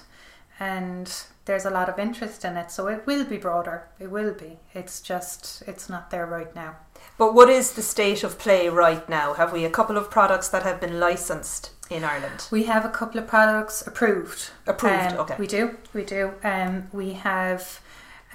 and 0.59 1.11
there's 1.45 1.65
a 1.65 1.69
lot 1.69 1.89
of 1.89 1.99
interest 1.99 2.45
in 2.45 2.55
it. 2.55 2.71
So 2.71 2.87
it 2.87 3.05
will 3.05 3.25
be 3.25 3.37
broader. 3.37 3.87
It 3.99 4.09
will 4.11 4.33
be. 4.33 4.59
It's 4.73 5.01
just 5.01 5.63
it's 5.67 5.89
not 5.89 6.11
there 6.11 6.25
right 6.25 6.55
now. 6.55 6.75
But 7.17 7.33
what 7.33 7.49
is 7.49 7.73
the 7.73 7.81
state 7.81 8.23
of 8.23 8.37
play 8.39 8.69
right 8.69 9.07
now? 9.09 9.33
Have 9.33 9.53
we 9.53 9.65
a 9.65 9.69
couple 9.69 9.97
of 9.97 10.09
products 10.11 10.49
that 10.49 10.63
have 10.63 10.79
been 10.79 10.99
licensed 10.99 11.71
in 11.89 12.03
Ireland? 12.03 12.47
We 12.51 12.63
have 12.63 12.85
a 12.85 12.89
couple 12.89 13.19
of 13.19 13.27
products 13.27 13.85
approved. 13.87 14.51
Approved, 14.67 15.13
Um, 15.13 15.19
okay. 15.19 15.35
We 15.39 15.47
do, 15.47 15.77
we 15.93 16.03
do. 16.03 16.33
Um, 16.43 16.87
we 16.91 17.13
have 17.13 17.79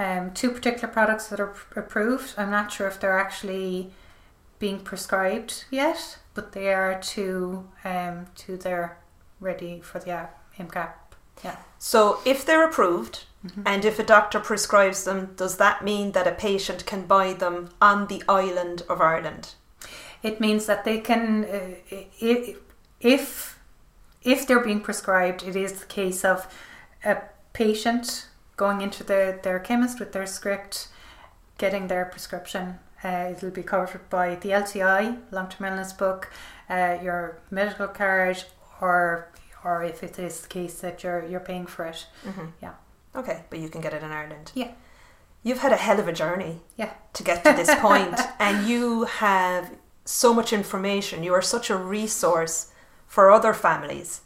um, 0.01 0.33
two 0.33 0.51
particular 0.51 0.89
products 0.93 1.29
that 1.29 1.39
are 1.39 1.49
p- 1.49 1.81
approved. 1.81 2.35
I'm 2.37 2.51
not 2.51 2.73
sure 2.73 2.89
if 2.89 2.99
they're 2.99 3.19
actually 3.19 3.91
being 4.59 4.81
prescribed 4.81 5.67
yet, 5.71 6.19
but 6.35 6.53
they 6.53 6.73
are 6.73 7.01
to 7.01 7.69
um, 7.85 8.27
to 8.37 8.57
they're 8.57 8.99
ready 9.41 9.81
for 9.81 9.99
the 10.01 10.13
uh, 10.13 10.27
MCAP. 10.59 10.93
Yeah. 11.45 11.57
So 11.79 12.19
if 12.25 12.45
they're 12.45 12.69
approved 12.69 13.25
Mm-hmm. 13.47 13.63
and 13.65 13.87
if 13.87 13.99
a 13.99 14.03
doctor 14.03 14.39
prescribes 14.39 15.05
them, 15.05 15.33
does 15.37 15.57
that 15.57 15.83
mean 15.83 16.13
that 16.13 16.27
a 16.27 16.33
patient 16.33 16.85
can 16.85 17.07
buy 17.07 17.33
them 17.33 17.71
on 17.81 18.07
the 18.09 18.23
island 18.29 18.83
of 18.87 19.01
Ireland? 19.01 19.55
It 20.23 20.41
means 20.41 20.67
that 20.67 20.85
they 20.85 20.99
can, 21.01 21.45
uh, 21.47 21.97
if 23.01 23.59
if 24.23 24.47
they're 24.47 24.61
being 24.63 24.83
prescribed, 24.83 25.43
it 25.43 25.57
is 25.57 25.81
the 25.81 25.87
case 25.87 26.23
of 26.23 26.47
a 27.03 27.17
patient 27.55 28.27
going 28.61 28.83
into 28.83 29.03
the, 29.03 29.39
their 29.43 29.59
chemist 29.59 29.99
with 29.99 30.13
their 30.13 30.27
script, 30.27 30.89
getting 31.57 31.89
their 31.89 32.05
prescription. 32.05 32.79
Uh, 33.03 33.29
it'll 33.33 33.51
be 33.51 33.63
covered 33.63 34.05
by 34.11 34.35
the 34.43 34.51
LTI, 34.51 35.03
long 35.33 35.49
term 35.49 35.65
illness 35.69 35.95
book, 35.95 36.31
uh, 36.69 36.99
your 37.03 37.39
medical 37.51 37.89
card, 37.89 38.37
or 38.83 39.31
or 39.65 39.83
if 39.83 40.03
it 40.03 40.19
is 40.19 40.43
the 40.43 40.49
case 40.49 40.75
that 40.83 41.03
you're 41.03 41.25
you're 41.31 41.47
paying 41.51 41.67
for 41.75 41.87
it. 41.87 42.07
Mm-hmm. 42.27 42.49
Yeah. 42.65 42.75
Okay, 43.21 43.39
but 43.49 43.59
you 43.59 43.69
can 43.71 43.81
get 43.81 43.95
it 43.95 44.03
in 44.03 44.11
Ireland. 44.13 44.53
Yeah. 44.55 44.73
You've 45.43 45.63
had 45.67 45.73
a 45.73 45.77
hell 45.87 45.99
of 45.99 46.07
a 46.07 46.13
journey 46.13 46.55
Yeah. 46.77 46.93
to 47.15 47.23
get 47.25 47.43
to 47.45 47.53
this 47.61 47.75
point, 47.87 48.21
and 48.39 48.69
you 48.69 49.05
have 49.05 49.71
so 50.05 50.35
much 50.35 50.53
information. 50.53 51.23
You 51.25 51.33
are 51.35 51.43
such 51.57 51.71
a 51.71 51.77
resource 51.77 52.57
for 53.07 53.31
other 53.31 53.55
families. 53.55 54.21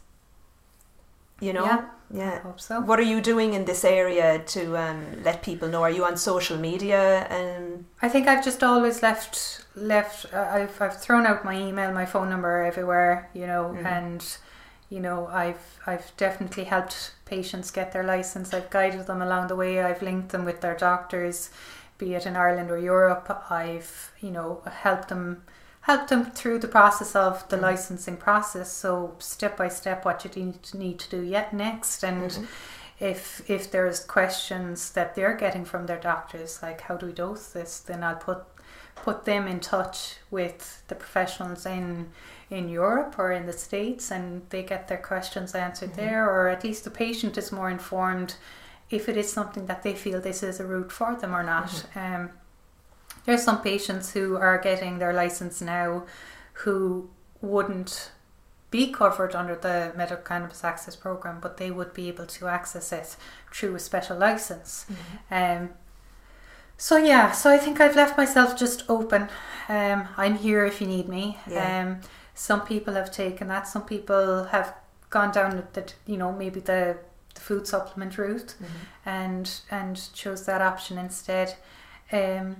You 1.39 1.53
know? 1.53 1.65
Yeah. 1.65 1.85
Yeah. 2.11 2.35
I 2.35 2.47
hope 2.47 2.59
so. 2.61 2.81
What 2.81 2.99
are 2.99 3.03
you 3.13 3.19
doing 3.19 3.53
in 3.53 3.65
this 3.65 3.83
area 3.83 4.39
to 4.39 4.77
um, 4.77 5.23
let 5.23 5.41
people 5.41 5.67
know? 5.67 5.81
Are 5.83 5.89
you 5.89 6.05
on 6.05 6.17
social 6.17 6.57
media? 6.57 7.25
And 7.29 7.85
I 8.01 8.09
think 8.09 8.27
I've 8.27 8.43
just 8.43 8.63
always 8.63 9.01
left 9.01 9.65
left. 9.75 10.27
Uh, 10.33 10.47
I've 10.51 10.81
I've 10.81 11.01
thrown 11.01 11.25
out 11.25 11.43
my 11.43 11.57
email, 11.57 11.91
my 11.93 12.05
phone 12.05 12.29
number 12.29 12.63
everywhere, 12.63 13.29
you 13.33 13.47
know, 13.47 13.75
Mhm. 13.77 13.85
and 13.85 14.37
you 14.89 14.99
know 14.99 15.27
I've 15.27 15.79
I've 15.87 16.11
definitely 16.15 16.65
helped 16.65 17.13
patients 17.25 17.71
get 17.71 17.91
their 17.91 18.03
license. 18.03 18.53
I've 18.53 18.69
guided 18.69 19.07
them 19.07 19.21
along 19.21 19.47
the 19.47 19.55
way. 19.55 19.81
I've 19.83 20.01
linked 20.03 20.29
them 20.29 20.45
with 20.45 20.61
their 20.61 20.75
doctors, 20.75 21.49
be 21.97 22.13
it 22.13 22.25
in 22.25 22.35
Ireland 22.35 22.69
or 22.71 22.77
Europe. 22.77 23.45
I've 23.49 24.11
you 24.21 24.31
know 24.31 24.61
helped 24.71 25.09
them 25.09 25.41
helped 25.85 26.09
them 26.09 26.25
through 26.31 26.59
the 26.59 26.67
process 26.67 27.15
of 27.15 27.47
the 27.49 27.57
Mhm. 27.57 27.61
licensing 27.61 28.17
process. 28.17 28.71
So 28.71 29.15
step 29.19 29.55
by 29.57 29.69
step, 29.69 30.03
what 30.05 30.25
you 30.25 30.31
need 30.45 30.63
to 30.63 30.77
need 30.77 30.97
to 30.99 31.09
do 31.09 31.21
yet 31.21 31.53
next, 31.53 32.03
and 32.03 32.31
Mhm. 32.31 32.47
if 32.99 33.47
if 33.49 33.69
there's 33.71 33.99
questions 33.99 34.91
that 34.93 35.13
they're 35.15 35.35
getting 35.35 35.65
from 35.65 35.85
their 35.85 35.99
doctors 35.99 36.61
like 36.63 36.79
how 36.87 36.95
do 36.97 37.05
we 37.07 37.11
dose 37.11 37.47
this 37.49 37.79
then 37.79 38.01
i'll 38.05 38.15
put 38.15 38.37
put 38.95 39.25
them 39.25 39.47
in 39.49 39.59
touch 39.59 40.15
with 40.31 40.81
the 40.87 40.95
professionals 40.95 41.65
in 41.65 42.09
in 42.49 42.69
europe 42.69 43.13
or 43.19 43.33
in 43.33 43.45
the 43.47 43.51
states 43.67 44.11
and 44.11 44.49
they 44.49 44.63
get 44.63 44.87
their 44.87 44.97
questions 45.11 45.53
answered 45.53 45.91
Mhm. 45.91 45.95
there 45.97 46.23
or 46.29 46.47
at 46.47 46.63
least 46.63 46.85
the 46.85 46.89
patient 46.89 47.37
is 47.37 47.51
more 47.51 47.69
informed 47.69 48.35
if 48.89 49.09
it 49.09 49.17
is 49.17 49.29
something 49.33 49.65
that 49.65 49.83
they 49.83 49.93
feel 49.93 50.21
this 50.21 50.41
is 50.41 50.61
a 50.61 50.65
route 50.65 50.91
for 50.93 51.15
them 51.15 51.35
or 51.35 51.43
not 51.43 51.83
um, 51.97 52.29
there's 53.25 53.43
some 53.43 53.61
patients 53.61 54.13
who 54.13 54.37
are 54.37 54.57
getting 54.57 54.99
their 54.99 55.13
license 55.13 55.61
now 55.61 56.03
who 56.53 57.09
wouldn't 57.41 58.11
be 58.71 58.91
covered 58.91 59.35
under 59.35 59.55
the 59.55 59.93
medical 59.95 60.23
cannabis 60.23 60.63
access 60.63 60.95
program, 60.95 61.39
but 61.39 61.57
they 61.57 61.71
would 61.71 61.93
be 61.93 62.07
able 62.07 62.25
to 62.25 62.47
access 62.47 62.91
it 62.91 63.15
through 63.51 63.75
a 63.75 63.79
special 63.79 64.17
license. 64.17 64.85
Um, 65.31 65.69
so 66.77 66.97
yeah, 66.97 67.31
so 67.31 67.49
I 67.49 67.57
think 67.57 67.79
I've 67.79 67.95
left 67.95 68.17
myself 68.17 68.57
just 68.57 68.83
open. 68.89 69.29
Um, 69.69 70.09
I'm 70.17 70.35
here 70.35 70.65
if 70.65 70.81
you 70.81 70.87
need 70.87 71.07
me. 71.07 71.37
Yeah. 71.49 71.81
Um, 71.81 72.01
some 72.33 72.65
people 72.65 72.95
have 72.95 73.11
taken 73.11 73.47
that. 73.47 73.67
Some 73.67 73.83
people 73.83 74.45
have 74.45 74.75
gone 75.09 75.31
down 75.31 75.63
the 75.73 75.93
you 76.05 76.17
know 76.17 76.33
maybe 76.33 76.59
the, 76.59 76.97
the 77.33 77.41
food 77.41 77.65
supplement 77.65 78.17
route 78.17 78.55
and 79.05 79.61
and 79.71 80.13
chose 80.13 80.45
that 80.45 80.61
option 80.61 80.97
instead. 80.97 81.55
Um, 82.11 82.57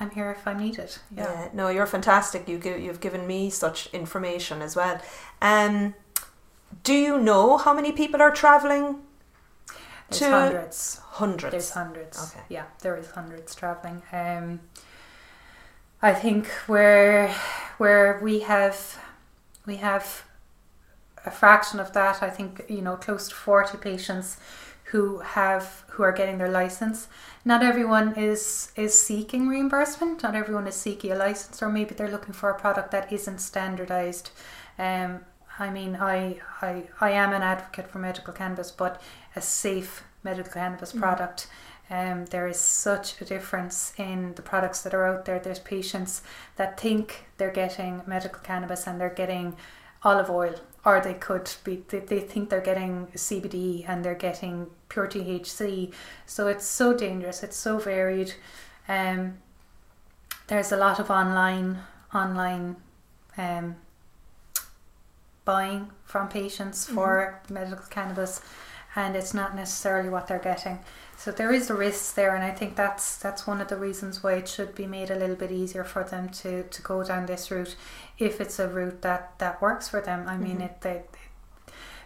I'm 0.00 0.10
here 0.10 0.30
if 0.32 0.46
I'm 0.46 0.58
needed. 0.58 0.96
Yeah. 1.16 1.22
Yeah. 1.24 1.48
no, 1.52 1.68
you're 1.68 1.86
fantastic. 1.86 2.48
You 2.48 2.58
give, 2.58 2.80
you've 2.80 3.00
given 3.00 3.26
me 3.26 3.48
such 3.50 3.86
information 3.92 4.60
as 4.60 4.74
well. 4.74 5.00
Um, 5.40 5.94
do 6.82 6.92
you 6.94 7.18
know 7.18 7.56
how 7.58 7.72
many 7.72 7.92
people 7.92 8.20
are 8.20 8.32
traveling? 8.32 8.96
There's 10.08 10.18
To- 10.20 10.30
hundreds. 10.30 11.00
Hundreds. 11.04 11.50
There's 11.52 11.70
hundreds. 11.70 12.32
Okay. 12.32 12.44
Yeah, 12.48 12.64
there 12.80 12.96
is 12.96 13.10
hundreds 13.12 13.54
traveling. 13.54 14.02
Um, 14.12 14.60
I 16.02 16.12
think 16.12 16.48
where 16.66 17.28
where 17.78 18.20
we 18.22 18.40
have 18.40 18.98
we 19.64 19.76
have 19.76 20.24
a 21.24 21.30
fraction 21.30 21.80
of 21.80 21.92
that. 21.92 22.22
I 22.22 22.28
think 22.30 22.64
you 22.68 22.82
know 22.82 22.96
close 22.96 23.28
to 23.28 23.34
forty 23.34 23.78
patients 23.78 24.36
who 24.84 25.18
have 25.18 25.84
who 25.90 26.02
are 26.02 26.12
getting 26.12 26.38
their 26.38 26.50
license. 26.50 27.08
Not 27.44 27.62
everyone 27.62 28.14
is 28.16 28.72
is 28.76 28.98
seeking 28.98 29.48
reimbursement. 29.48 30.22
Not 30.22 30.34
everyone 30.34 30.66
is 30.66 30.74
seeking 30.76 31.12
a 31.12 31.16
license, 31.16 31.62
or 31.62 31.68
maybe 31.68 31.94
they're 31.94 32.10
looking 32.10 32.34
for 32.34 32.50
a 32.50 32.58
product 32.58 32.90
that 32.90 33.12
isn't 33.12 33.38
standardized. 33.40 34.30
Um, 34.78 35.20
I 35.58 35.70
mean, 35.70 35.96
I, 35.96 36.40
I 36.62 36.84
I 37.00 37.10
am 37.10 37.32
an 37.32 37.42
advocate 37.42 37.88
for 37.88 37.98
medical 37.98 38.32
cannabis, 38.34 38.70
but 38.70 39.00
a 39.36 39.40
safe 39.40 40.04
medical 40.22 40.52
cannabis 40.52 40.92
Mm. 40.92 41.00
product. 41.00 41.46
Um, 41.90 42.24
there 42.26 42.48
is 42.48 42.58
such 42.58 43.20
a 43.20 43.24
difference 43.26 43.92
in 43.98 44.34
the 44.36 44.42
products 44.42 44.82
that 44.82 44.94
are 44.94 45.06
out 45.06 45.26
there. 45.26 45.38
There's 45.38 45.58
patients 45.58 46.22
that 46.56 46.80
think 46.80 47.26
they're 47.36 47.50
getting 47.52 48.02
medical 48.06 48.40
cannabis 48.42 48.86
and 48.86 48.98
they're 49.00 49.10
getting 49.10 49.56
olive 50.04 50.30
oil 50.30 50.54
or 50.84 51.00
they 51.00 51.14
could 51.14 51.50
be 51.64 51.82
they, 51.88 52.00
they 52.00 52.20
think 52.20 52.50
they're 52.50 52.60
getting 52.60 53.06
CBD 53.14 53.88
and 53.88 54.04
they're 54.04 54.14
getting 54.14 54.68
pure 54.88 55.08
THC 55.08 55.92
so 56.26 56.46
it's 56.48 56.66
so 56.66 56.94
dangerous 56.94 57.42
it's 57.42 57.56
so 57.56 57.78
varied. 57.78 58.34
Um, 58.86 59.38
there's 60.46 60.72
a 60.72 60.76
lot 60.76 61.00
of 61.00 61.10
online 61.10 61.78
online 62.14 62.76
um, 63.36 63.76
buying 65.44 65.90
from 66.04 66.28
patients 66.28 66.86
for 66.86 67.40
mm-hmm. 67.44 67.54
medical 67.54 67.86
cannabis 67.86 68.40
and 68.96 69.16
it's 69.16 69.34
not 69.34 69.54
necessarily 69.54 70.08
what 70.08 70.26
they're 70.26 70.38
getting 70.38 70.78
so 71.16 71.30
there 71.30 71.52
is 71.52 71.70
a 71.70 71.74
risk 71.74 72.14
there, 72.14 72.34
and 72.34 72.44
I 72.44 72.50
think 72.50 72.76
that's 72.76 73.16
that's 73.16 73.46
one 73.46 73.60
of 73.60 73.68
the 73.68 73.76
reasons 73.76 74.22
why 74.22 74.34
it 74.34 74.48
should 74.48 74.74
be 74.74 74.86
made 74.86 75.10
a 75.10 75.16
little 75.16 75.36
bit 75.36 75.52
easier 75.52 75.84
for 75.84 76.04
them 76.04 76.28
to, 76.30 76.64
to 76.64 76.82
go 76.82 77.02
down 77.04 77.26
this 77.26 77.50
route, 77.50 77.76
if 78.18 78.40
it's 78.40 78.58
a 78.58 78.68
route 78.68 79.02
that, 79.02 79.38
that 79.38 79.62
works 79.62 79.88
for 79.88 80.00
them. 80.00 80.28
I 80.28 80.36
mean, 80.36 80.56
mm-hmm. 80.56 80.62
it 80.62 80.80
they, 80.80 81.02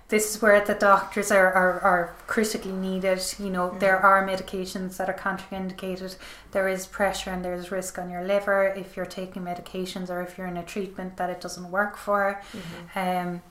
this 0.08 0.34
is 0.34 0.42
where 0.42 0.64
the 0.64 0.74
doctors 0.74 1.30
are, 1.30 1.52
are, 1.52 1.80
are 1.80 2.14
critically 2.26 2.72
needed. 2.72 3.20
You 3.38 3.50
know, 3.50 3.68
mm-hmm. 3.68 3.78
there 3.78 3.98
are 3.98 4.26
medications 4.26 4.98
that 4.98 5.08
are 5.08 5.14
contraindicated. 5.14 6.16
There 6.52 6.68
is 6.68 6.86
pressure 6.86 7.30
and 7.30 7.44
there's 7.44 7.70
risk 7.70 7.98
on 7.98 8.10
your 8.10 8.24
liver 8.24 8.66
if 8.66 8.96
you're 8.96 9.06
taking 9.06 9.42
medications 9.42 10.10
or 10.10 10.22
if 10.22 10.38
you're 10.38 10.46
in 10.46 10.56
a 10.56 10.64
treatment 10.64 11.16
that 11.16 11.30
it 11.30 11.40
doesn't 11.40 11.70
work 11.70 11.96
for. 11.96 12.42
Mm-hmm. 12.52 12.98
Um, 12.98 13.42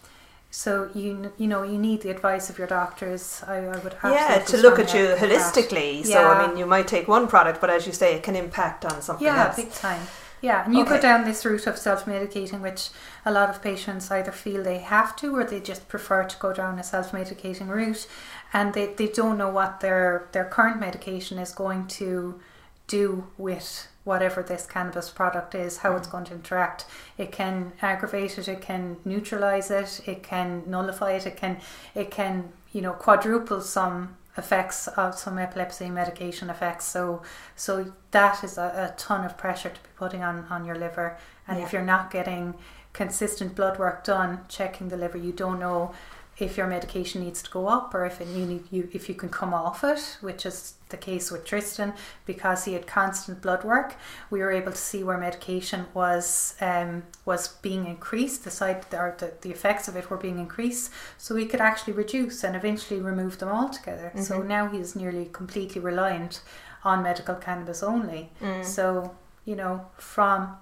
so 0.49 0.89
you 0.95 1.33
you 1.37 1.47
know 1.47 1.63
you 1.63 1.77
need 1.77 2.01
the 2.01 2.09
advice 2.09 2.49
of 2.49 2.57
your 2.57 2.67
doctors. 2.67 3.43
I, 3.47 3.57
I 3.57 3.77
would 3.79 3.95
yeah 4.03 4.39
to 4.47 4.57
look 4.57 4.79
at 4.79 4.93
you 4.93 5.15
holistically. 5.15 6.05
So. 6.05 6.29
I 6.29 6.47
mean, 6.47 6.57
you 6.57 6.65
might 6.65 6.87
take 6.87 7.07
one 7.07 7.27
product, 7.27 7.59
but 7.59 7.69
as 7.69 7.85
you 7.85 7.93
say, 7.93 8.15
it 8.15 8.23
can 8.23 8.35
impact 8.35 8.85
on 8.85 9.01
something 9.01 9.25
yeah, 9.25 9.47
else. 9.47 9.57
Yeah, 9.57 9.63
big 9.65 9.73
time. 9.73 10.07
Yeah, 10.39 10.63
and 10.65 10.75
you 10.75 10.81
okay. 10.81 10.95
go 10.95 11.01
down 11.01 11.25
this 11.25 11.43
route 11.45 11.65
of 11.65 11.77
self 11.77 12.05
medicating, 12.05 12.61
which 12.61 12.89
a 13.25 13.31
lot 13.31 13.49
of 13.49 13.61
patients 13.61 14.11
either 14.11 14.31
feel 14.31 14.63
they 14.63 14.77
have 14.77 15.15
to 15.17 15.35
or 15.35 15.43
they 15.43 15.59
just 15.59 15.87
prefer 15.87 16.23
to 16.23 16.37
go 16.37 16.53
down 16.53 16.77
a 16.77 16.83
self 16.83 17.11
medicating 17.11 17.67
route, 17.67 18.07
and 18.53 18.73
they, 18.73 18.93
they 18.93 19.07
don't 19.07 19.37
know 19.37 19.49
what 19.49 19.79
their 19.79 20.27
their 20.33 20.45
current 20.45 20.79
medication 20.79 21.39
is 21.39 21.51
going 21.51 21.87
to 21.87 22.39
do 22.87 23.27
with 23.37 23.87
whatever 24.07 24.41
this 24.41 24.65
cannabis 24.65 25.09
product 25.09 25.53
is, 25.53 25.77
how 25.79 25.95
it's 25.97 26.07
mm. 26.07 26.11
going 26.13 26.23
to 26.25 26.33
interact. 26.33 26.85
It 27.17 27.31
can 27.31 27.73
aggravate 27.81 28.39
it, 28.39 28.47
it 28.47 28.61
can 28.61 28.97
neutralize 29.03 29.69
it, 29.69 30.01
it 30.07 30.23
can 30.23 30.63
nullify 30.65 31.11
it, 31.11 31.27
it 31.27 31.35
can 31.35 31.59
it 31.93 32.09
can 32.09 32.49
you 32.71 32.81
know 32.81 32.93
quadruple 32.93 33.61
some 33.61 34.15
effects 34.37 34.87
of 34.87 35.17
some 35.17 35.37
epilepsy 35.37 35.89
medication 35.89 36.49
effects. 36.49 36.85
So 36.85 37.21
so 37.55 37.93
that 38.11 38.43
is 38.43 38.57
a, 38.57 38.93
a 38.93 38.93
ton 38.97 39.25
of 39.25 39.37
pressure 39.37 39.69
to 39.69 39.81
be 39.81 39.89
putting 39.97 40.23
on 40.23 40.45
on 40.49 40.65
your 40.65 40.77
liver. 40.77 41.17
And 41.47 41.59
yeah. 41.59 41.65
if 41.65 41.73
you're 41.73 41.91
not 41.95 42.09
getting 42.09 42.55
consistent 42.93 43.55
blood 43.55 43.77
work 43.77 44.03
done, 44.03 44.39
checking 44.47 44.87
the 44.89 44.97
liver, 44.97 45.17
you 45.17 45.33
don't 45.33 45.59
know 45.59 45.93
if 46.39 46.55
your 46.55 46.67
medication 46.67 47.23
needs 47.23 47.41
to 47.41 47.49
go 47.49 47.67
up 47.67 47.95
or 47.95 48.05
if 48.05 48.21
it, 48.21 48.27
you 48.27 48.45
need 48.45 48.63
you 48.69 48.87
if 48.93 49.09
you 49.09 49.15
can 49.15 49.29
come 49.29 49.53
off 49.53 49.83
it, 49.83 50.17
which 50.21 50.45
is 50.45 50.75
the 50.89 50.97
case 50.97 51.31
with 51.31 51.43
Tristan 51.45 51.93
because 52.25 52.65
he 52.65 52.73
had 52.73 52.85
constant 52.85 53.41
blood 53.41 53.63
work. 53.63 53.95
We 54.29 54.39
were 54.39 54.51
able 54.51 54.71
to 54.71 54.77
see 54.77 55.03
where 55.03 55.17
medication 55.17 55.87
was 55.93 56.55
um, 56.61 57.03
was 57.25 57.47
being 57.47 57.87
increased, 57.87 58.43
the 58.43 58.51
side 58.51 58.85
or 58.93 59.15
the, 59.17 59.33
the 59.41 59.49
effects 59.49 59.87
of 59.87 59.95
it 59.95 60.09
were 60.09 60.17
being 60.17 60.37
increased, 60.37 60.91
so 61.17 61.33
we 61.33 61.45
could 61.45 61.61
actually 61.61 61.93
reduce 61.93 62.43
and 62.43 62.55
eventually 62.55 63.01
remove 63.01 63.39
them 63.39 63.49
altogether. 63.49 64.09
Mm-hmm. 64.09 64.21
So 64.21 64.43
now 64.43 64.67
he's 64.69 64.95
nearly 64.95 65.29
completely 65.33 65.81
reliant 65.81 66.41
on 66.83 67.01
medical 67.01 67.35
cannabis 67.35 67.81
only. 67.81 68.29
Mm. 68.41 68.63
So 68.63 69.15
you 69.43 69.55
know 69.55 69.87
from 69.97 70.57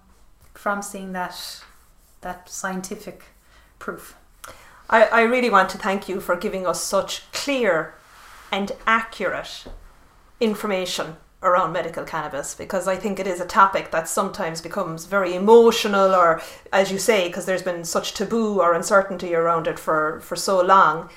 from 0.54 0.82
seeing 0.82 1.12
that 1.12 1.36
that 2.22 2.50
scientific 2.50 3.26
proof. 3.78 4.16
I, 4.90 5.04
I 5.06 5.22
really 5.22 5.50
want 5.50 5.70
to 5.70 5.78
thank 5.78 6.08
you 6.08 6.20
for 6.20 6.36
giving 6.36 6.66
us 6.68 6.84
such 6.84 7.32
clear 7.32 7.96
and 8.52 8.72
accurate 8.86 9.66
information 10.40 11.18
around 11.46 11.72
medical 11.72 12.04
cannabis 12.04 12.56
because 12.56 12.88
I 12.88 12.96
think 12.96 13.20
it 13.20 13.28
is 13.28 13.40
a 13.40 13.46
topic 13.46 13.92
that 13.92 14.10
sometimes 14.10 14.62
becomes 14.62 15.06
very 15.06 15.36
emotional 15.36 16.14
or 16.16 16.42
as 16.74 16.92
you 16.92 16.98
say 16.98 17.28
because 17.28 17.46
there's 17.46 17.62
been 17.62 17.86
such 17.86 18.14
taboo 18.14 18.60
or 18.60 18.74
uncertainty 18.74 19.36
around 19.36 19.68
it 19.68 19.78
for 19.78 20.20
for 20.22 20.36
so 20.36 20.62
long 20.62 21.10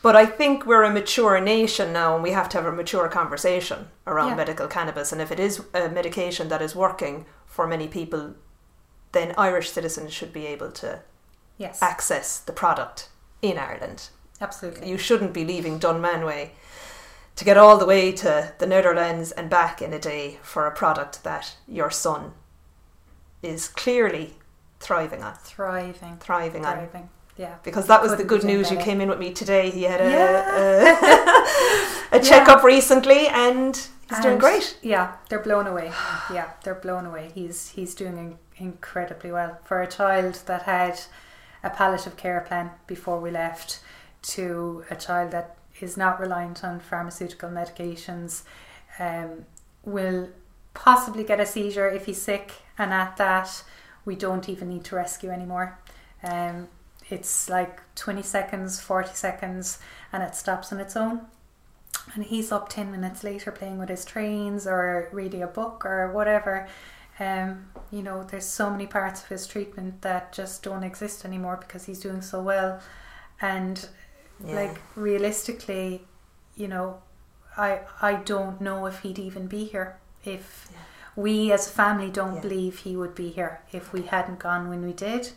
but 0.00 0.16
I 0.16 0.24
think 0.24 0.64
we're 0.64 0.84
a 0.84 0.90
mature 0.90 1.38
nation 1.40 1.92
now 1.92 2.14
and 2.14 2.22
we 2.22 2.30
have 2.30 2.48
to 2.50 2.56
have 2.56 2.66
a 2.66 2.72
mature 2.72 3.08
conversation 3.08 3.88
around 4.06 4.30
yeah. 4.30 4.36
medical 4.36 4.68
cannabis 4.68 5.12
and 5.12 5.20
if 5.20 5.30
it 5.30 5.40
is 5.40 5.62
a 5.74 5.88
medication 5.88 6.48
that 6.48 6.62
is 6.62 6.74
working 6.74 7.26
for 7.46 7.66
many 7.66 7.88
people 7.88 8.34
then 9.12 9.34
Irish 9.36 9.70
citizens 9.70 10.12
should 10.12 10.32
be 10.32 10.46
able 10.46 10.70
to 10.72 11.00
yes. 11.58 11.82
access 11.82 12.38
the 12.38 12.52
product 12.52 13.08
in 13.42 13.58
Ireland. 13.58 14.08
Absolutely. 14.40 14.88
You 14.88 14.96
shouldn't 14.96 15.32
be 15.32 15.44
leaving 15.44 15.78
Dunmanway 15.78 16.50
to 17.36 17.44
get 17.44 17.56
all 17.56 17.78
the 17.78 17.86
way 17.86 18.12
to 18.12 18.52
the 18.58 18.66
Netherlands 18.66 19.32
and 19.32 19.50
back 19.50 19.82
in 19.82 19.92
a 19.92 19.98
day 19.98 20.38
for 20.42 20.66
a 20.66 20.74
product 20.74 21.24
that 21.24 21.56
your 21.66 21.90
son 21.90 22.32
is 23.42 23.68
clearly 23.68 24.34
thriving 24.80 25.22
on. 25.22 25.34
Thriving. 25.34 26.16
Thriving, 26.18 26.62
thriving. 26.62 27.02
on. 27.02 27.08
Yeah. 27.36 27.56
Because 27.62 27.86
that 27.86 28.02
was 28.02 28.16
the 28.16 28.24
good 28.24 28.42
news. 28.42 28.70
You 28.70 28.78
came 28.78 29.00
in 29.00 29.08
with 29.08 29.20
me 29.20 29.32
today. 29.32 29.70
He 29.70 29.84
had 29.84 30.00
a 30.00 30.10
yeah. 30.10 32.06
a, 32.12 32.12
a 32.16 32.20
checkup 32.20 32.62
yeah. 32.62 32.66
recently 32.66 33.28
and 33.28 33.76
he's 33.76 33.90
and 34.10 34.22
doing 34.22 34.38
great. 34.38 34.76
Yeah, 34.82 35.16
they're 35.28 35.42
blown 35.42 35.66
away. 35.66 35.92
Yeah, 36.32 36.50
they're 36.64 36.74
blown 36.74 37.06
away. 37.06 37.30
He's 37.34 37.70
he's 37.70 37.94
doing 37.94 38.38
incredibly 38.56 39.30
well 39.30 39.58
for 39.64 39.80
a 39.80 39.86
child 39.86 40.40
that 40.46 40.62
had 40.62 41.00
a 41.62 41.70
palliative 41.70 42.16
care 42.16 42.40
plan 42.40 42.70
before 42.86 43.20
we 43.20 43.30
left 43.30 43.80
to 44.22 44.84
a 44.90 44.96
child 44.96 45.30
that 45.30 45.56
is 45.80 45.96
not 45.96 46.20
reliant 46.20 46.64
on 46.64 46.80
pharmaceutical 46.80 47.48
medications 47.48 48.42
um, 48.98 49.44
will 49.84 50.28
possibly 50.74 51.24
get 51.24 51.40
a 51.40 51.46
seizure 51.46 51.88
if 51.88 52.06
he's 52.06 52.20
sick 52.20 52.52
and 52.76 52.92
at 52.92 53.16
that 53.16 53.62
we 54.04 54.16
don't 54.16 54.48
even 54.48 54.68
need 54.68 54.84
to 54.84 54.96
rescue 54.96 55.30
anymore. 55.30 55.78
Um, 56.22 56.68
it's 57.10 57.48
like 57.48 57.80
20 57.94 58.22
seconds 58.22 58.80
40 58.80 59.14
seconds 59.14 59.78
and 60.12 60.22
it 60.22 60.34
stops 60.34 60.72
on 60.72 60.80
its 60.80 60.96
own. 60.96 61.22
And 62.14 62.24
he's 62.24 62.50
up 62.52 62.68
10 62.68 62.90
minutes 62.90 63.22
later 63.22 63.50
playing 63.50 63.78
with 63.78 63.88
his 63.88 64.04
trains 64.04 64.66
or 64.66 65.08
reading 65.12 65.42
a 65.42 65.46
book 65.46 65.84
or 65.84 66.10
whatever 66.12 66.68
um, 67.20 67.66
you 67.90 68.02
know, 68.02 68.22
there's 68.22 68.46
so 68.46 68.70
many 68.70 68.86
parts 68.86 69.22
of 69.22 69.28
his 69.28 69.46
treatment 69.46 70.02
that 70.02 70.32
just 70.32 70.62
don't 70.62 70.84
exist 70.84 71.24
anymore 71.24 71.56
because 71.56 71.86
he's 71.86 72.00
doing 72.00 72.22
so 72.22 72.42
well. 72.42 72.80
And 73.40 73.88
yeah. 74.44 74.54
like 74.54 74.80
realistically, 74.94 76.04
you 76.56 76.68
know, 76.68 77.02
I 77.56 77.80
I 78.00 78.14
don't 78.14 78.60
know 78.60 78.86
if 78.86 79.00
he'd 79.00 79.18
even 79.18 79.46
be 79.46 79.64
here 79.64 79.98
if 80.24 80.68
yeah. 80.70 80.78
we 81.16 81.52
as 81.52 81.66
a 81.66 81.70
family 81.70 82.10
don't 82.10 82.36
yeah. 82.36 82.40
believe 82.40 82.78
he 82.78 82.96
would 82.96 83.14
be 83.14 83.30
here 83.30 83.60
if 83.72 83.92
we 83.92 84.02
hadn't 84.02 84.38
gone 84.38 84.68
when 84.68 84.84
we 84.84 84.92
did 84.92 85.30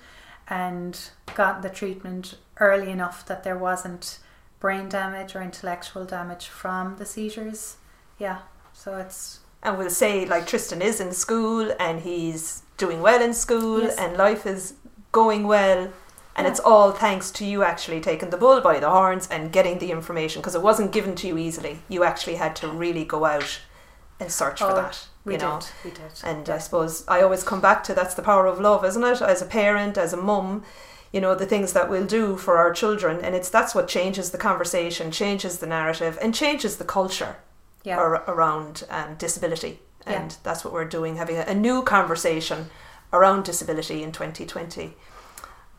and 0.47 1.09
got 1.35 1.61
the 1.61 1.69
treatment 1.69 2.37
early 2.59 2.91
enough 2.91 3.25
that 3.25 3.43
there 3.43 3.57
wasn't 3.57 4.19
brain 4.59 4.89
damage 4.89 5.35
or 5.35 5.41
intellectual 5.41 6.05
damage 6.05 6.47
from 6.47 6.97
the 6.97 7.05
seizures. 7.05 7.77
Yeah. 8.19 8.39
So 8.73 8.97
it's 8.97 9.39
and 9.63 9.77
we'll 9.77 9.89
say 9.89 10.25
like 10.25 10.47
Tristan 10.47 10.81
is 10.81 10.99
in 10.99 11.11
school 11.11 11.71
and 11.79 12.01
he's 12.01 12.63
doing 12.77 13.01
well 13.01 13.21
in 13.21 13.33
school 13.33 13.81
yes. 13.81 13.97
and 13.97 14.17
life 14.17 14.45
is 14.45 14.73
going 15.11 15.45
well 15.45 15.91
and 16.35 16.45
yeah. 16.45 16.51
it's 16.51 16.59
all 16.59 16.91
thanks 16.91 17.29
to 17.31 17.45
you 17.45 17.63
actually 17.63 17.99
taking 17.99 18.29
the 18.29 18.37
bull 18.37 18.61
by 18.61 18.79
the 18.79 18.89
horns 18.89 19.27
and 19.29 19.51
getting 19.51 19.79
the 19.79 19.91
information 19.91 20.41
because 20.41 20.55
it 20.55 20.61
wasn't 20.61 20.91
given 20.91 21.15
to 21.15 21.27
you 21.27 21.37
easily 21.37 21.79
you 21.89 22.03
actually 22.03 22.35
had 22.35 22.55
to 22.55 22.67
really 22.67 23.05
go 23.05 23.25
out 23.25 23.59
and 24.19 24.31
search 24.31 24.61
oh, 24.61 24.69
for 24.69 24.75
that 24.75 25.07
we 25.25 25.33
you 25.33 25.39
did, 25.39 25.45
know 25.45 25.59
we 25.83 25.91
did 25.91 26.11
and 26.23 26.47
yeah. 26.47 26.55
I 26.55 26.57
suppose 26.57 27.05
I 27.07 27.21
always 27.21 27.43
come 27.43 27.61
back 27.61 27.83
to 27.85 27.93
that's 27.93 28.15
the 28.15 28.23
power 28.23 28.47
of 28.47 28.59
love 28.59 28.83
isn't 28.85 29.03
it 29.03 29.21
as 29.21 29.41
a 29.41 29.45
parent 29.45 29.97
as 29.97 30.13
a 30.13 30.17
mum 30.17 30.63
you 31.11 31.21
know 31.21 31.35
the 31.35 31.45
things 31.45 31.73
that 31.73 31.89
we'll 31.89 32.05
do 32.05 32.37
for 32.37 32.57
our 32.57 32.73
children 32.73 33.23
and 33.23 33.35
it's 33.35 33.49
that's 33.49 33.75
what 33.75 33.87
changes 33.87 34.31
the 34.31 34.37
conversation 34.37 35.11
changes 35.11 35.59
the 35.59 35.67
narrative 35.67 36.17
and 36.21 36.33
changes 36.33 36.77
the 36.77 36.85
culture 36.85 37.35
yeah. 37.83 37.97
ar- 37.97 38.23
around 38.27 38.83
um, 38.89 39.15
disability. 39.15 39.79
And 40.05 40.31
yeah. 40.31 40.37
that's 40.43 40.63
what 40.63 40.73
we're 40.73 40.85
doing, 40.85 41.17
having 41.17 41.37
a, 41.37 41.41
a 41.41 41.53
new 41.53 41.83
conversation 41.83 42.69
around 43.13 43.43
disability 43.43 44.03
in 44.03 44.11
2020. 44.11 44.93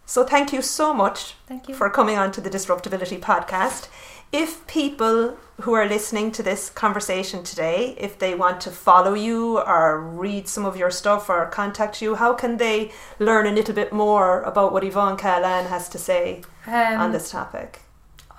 So 0.05 0.25
thank 0.25 0.53
you 0.53 0.63
so 0.63 0.93
much 0.93 1.35
thank 1.47 1.69
you. 1.69 1.75
for 1.75 1.89
coming 1.89 2.19
on 2.19 2.33
to 2.33 2.41
the 2.41 2.51
Disruptability 2.51 3.19
podcast. 3.19 3.89
If 4.33 4.67
people 4.67 5.37
who 5.61 5.75
are 5.75 5.87
listening 5.87 6.33
to 6.33 6.43
this 6.43 6.71
conversation 6.71 7.45
today, 7.45 7.95
if 7.99 8.19
they 8.19 8.35
want 8.35 8.61
to 8.63 8.71
follow 8.71 9.15
you 9.15 9.59
or 9.59 10.01
read 10.01 10.49
some 10.49 10.65
of 10.65 10.77
your 10.77 10.91
stuff 10.91 11.29
or 11.29 11.47
contact 11.47 12.03
you, 12.03 12.17
how 12.17 12.33
can 12.35 12.57
they 12.57 12.93
learn 13.19 13.47
a 13.47 13.53
little 13.53 13.75
bit 13.75 13.93
more 13.93 14.43
about 14.43 14.73
what 14.73 14.85
Yvonne 14.85 15.17
Cahalane 15.17 15.69
has 15.69 15.89
to 15.91 15.99
say 15.99 16.43
um, 16.67 17.01
on 17.01 17.13
this 17.13 17.31
topic? 17.31 17.83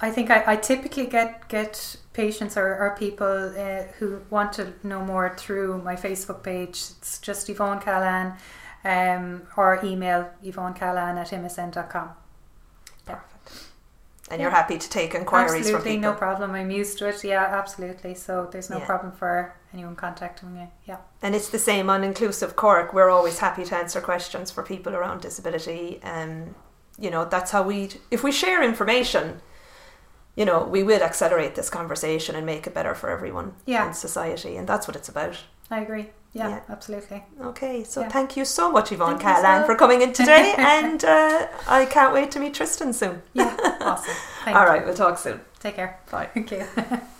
I 0.03 0.11
think 0.11 0.29
I, 0.29 0.43
I 0.45 0.55
typically 0.57 1.07
get 1.07 1.47
get 1.47 1.95
patients 2.11 2.57
or, 2.57 2.67
or 2.77 2.95
people 2.99 3.53
uh, 3.57 3.83
who 3.97 4.21
want 4.29 4.51
to 4.53 4.73
know 4.83 5.01
more 5.03 5.33
through 5.37 5.81
my 5.81 5.95
Facebook 5.95 6.43
page. 6.43 6.75
It's 6.97 7.19
just 7.19 7.49
Yvonne 7.49 7.79
Cahalane 7.79 8.35
um, 8.83 9.43
or 9.55 9.79
email 9.83 10.29
Yvonne 10.43 10.73
Callan 10.73 11.17
at 11.17 11.29
msn.com. 11.29 12.09
Perfect. 13.05 13.69
And 14.29 14.41
you're 14.41 14.51
happy 14.51 14.77
to 14.77 14.89
take 14.89 15.15
inquiries 15.15 15.53
absolutely, 15.53 15.71
from 15.71 15.83
people. 15.83 16.11
no 16.11 16.17
problem. 16.17 16.51
I'm 16.51 16.69
used 16.69 16.97
to 16.97 17.07
it. 17.07 17.23
Yeah, 17.23 17.45
absolutely. 17.61 18.13
So 18.15 18.49
there's 18.51 18.69
no 18.69 18.79
Yeah. 18.79 18.85
problem 18.85 19.13
for 19.13 19.55
anyone 19.73 19.95
contacting 19.95 20.53
me. 20.53 20.67
Yeah. 20.85 20.97
And 21.21 21.33
it's 21.33 21.49
the 21.49 21.59
same 21.59 21.89
on 21.89 22.03
Inclusive 22.03 22.57
Cork. 22.57 22.93
We're 22.93 23.09
always 23.09 23.39
happy 23.39 23.63
to 23.63 23.75
answer 23.77 24.01
questions 24.01 24.51
for 24.51 24.63
people 24.63 24.95
around 24.95 25.21
disability. 25.21 26.01
Um, 26.03 26.55
you 26.99 27.09
know, 27.09 27.23
that's 27.23 27.51
how 27.51 27.63
we, 27.63 27.89
if 28.11 28.21
we 28.21 28.31
share 28.33 28.61
information, 28.61 29.39
you 30.35 30.45
know, 30.45 30.63
we 30.63 30.83
will 30.83 31.01
accelerate 31.03 31.55
this 31.55 31.69
conversation 31.69 32.35
and 32.35 32.45
make 32.45 32.65
it 32.67 32.73
better 32.73 32.95
for 32.95 33.09
everyone 33.09 33.53
Yeah. 33.65 33.87
in 33.87 33.93
society. 33.93 34.57
And 34.57 34.67
that's 34.67 34.87
what 34.87 34.95
it's 34.95 35.09
about. 35.09 35.37
I 35.69 35.81
agree. 35.81 36.09
Yeah, 36.33 36.49
Yeah. 36.49 36.59
absolutely. 36.69 37.23
Okay, 37.41 37.83
so 37.83 38.01
Yeah. 38.01 38.09
thank 38.09 38.35
you 38.35 38.43
so 38.45 38.71
much, 38.71 38.91
Yvonne 38.91 39.17
Thank 39.19 39.21
you, 39.23 39.27
Cahalane, 39.29 39.59
Sal. 39.59 39.65
for 39.65 39.75
coming 39.75 40.01
in 40.01 40.13
today. 40.21 40.55
and 40.57 41.03
uh, 41.05 41.47
I 41.67 41.85
can't 41.85 42.13
wait 42.13 42.31
to 42.31 42.39
meet 42.39 42.53
Tristan 42.55 42.93
soon. 42.93 43.21
Yeah, 43.33 43.55
awesome. 43.81 44.15
Thank 44.45 44.57
All 44.57 44.63
you. 44.63 44.69
right, 44.69 44.85
we'll 44.85 44.95
talk 44.95 45.17
soon. 45.19 45.41
Take 45.59 45.75
care. 45.75 45.99
Bye. 46.11 46.29
You. 46.35 46.65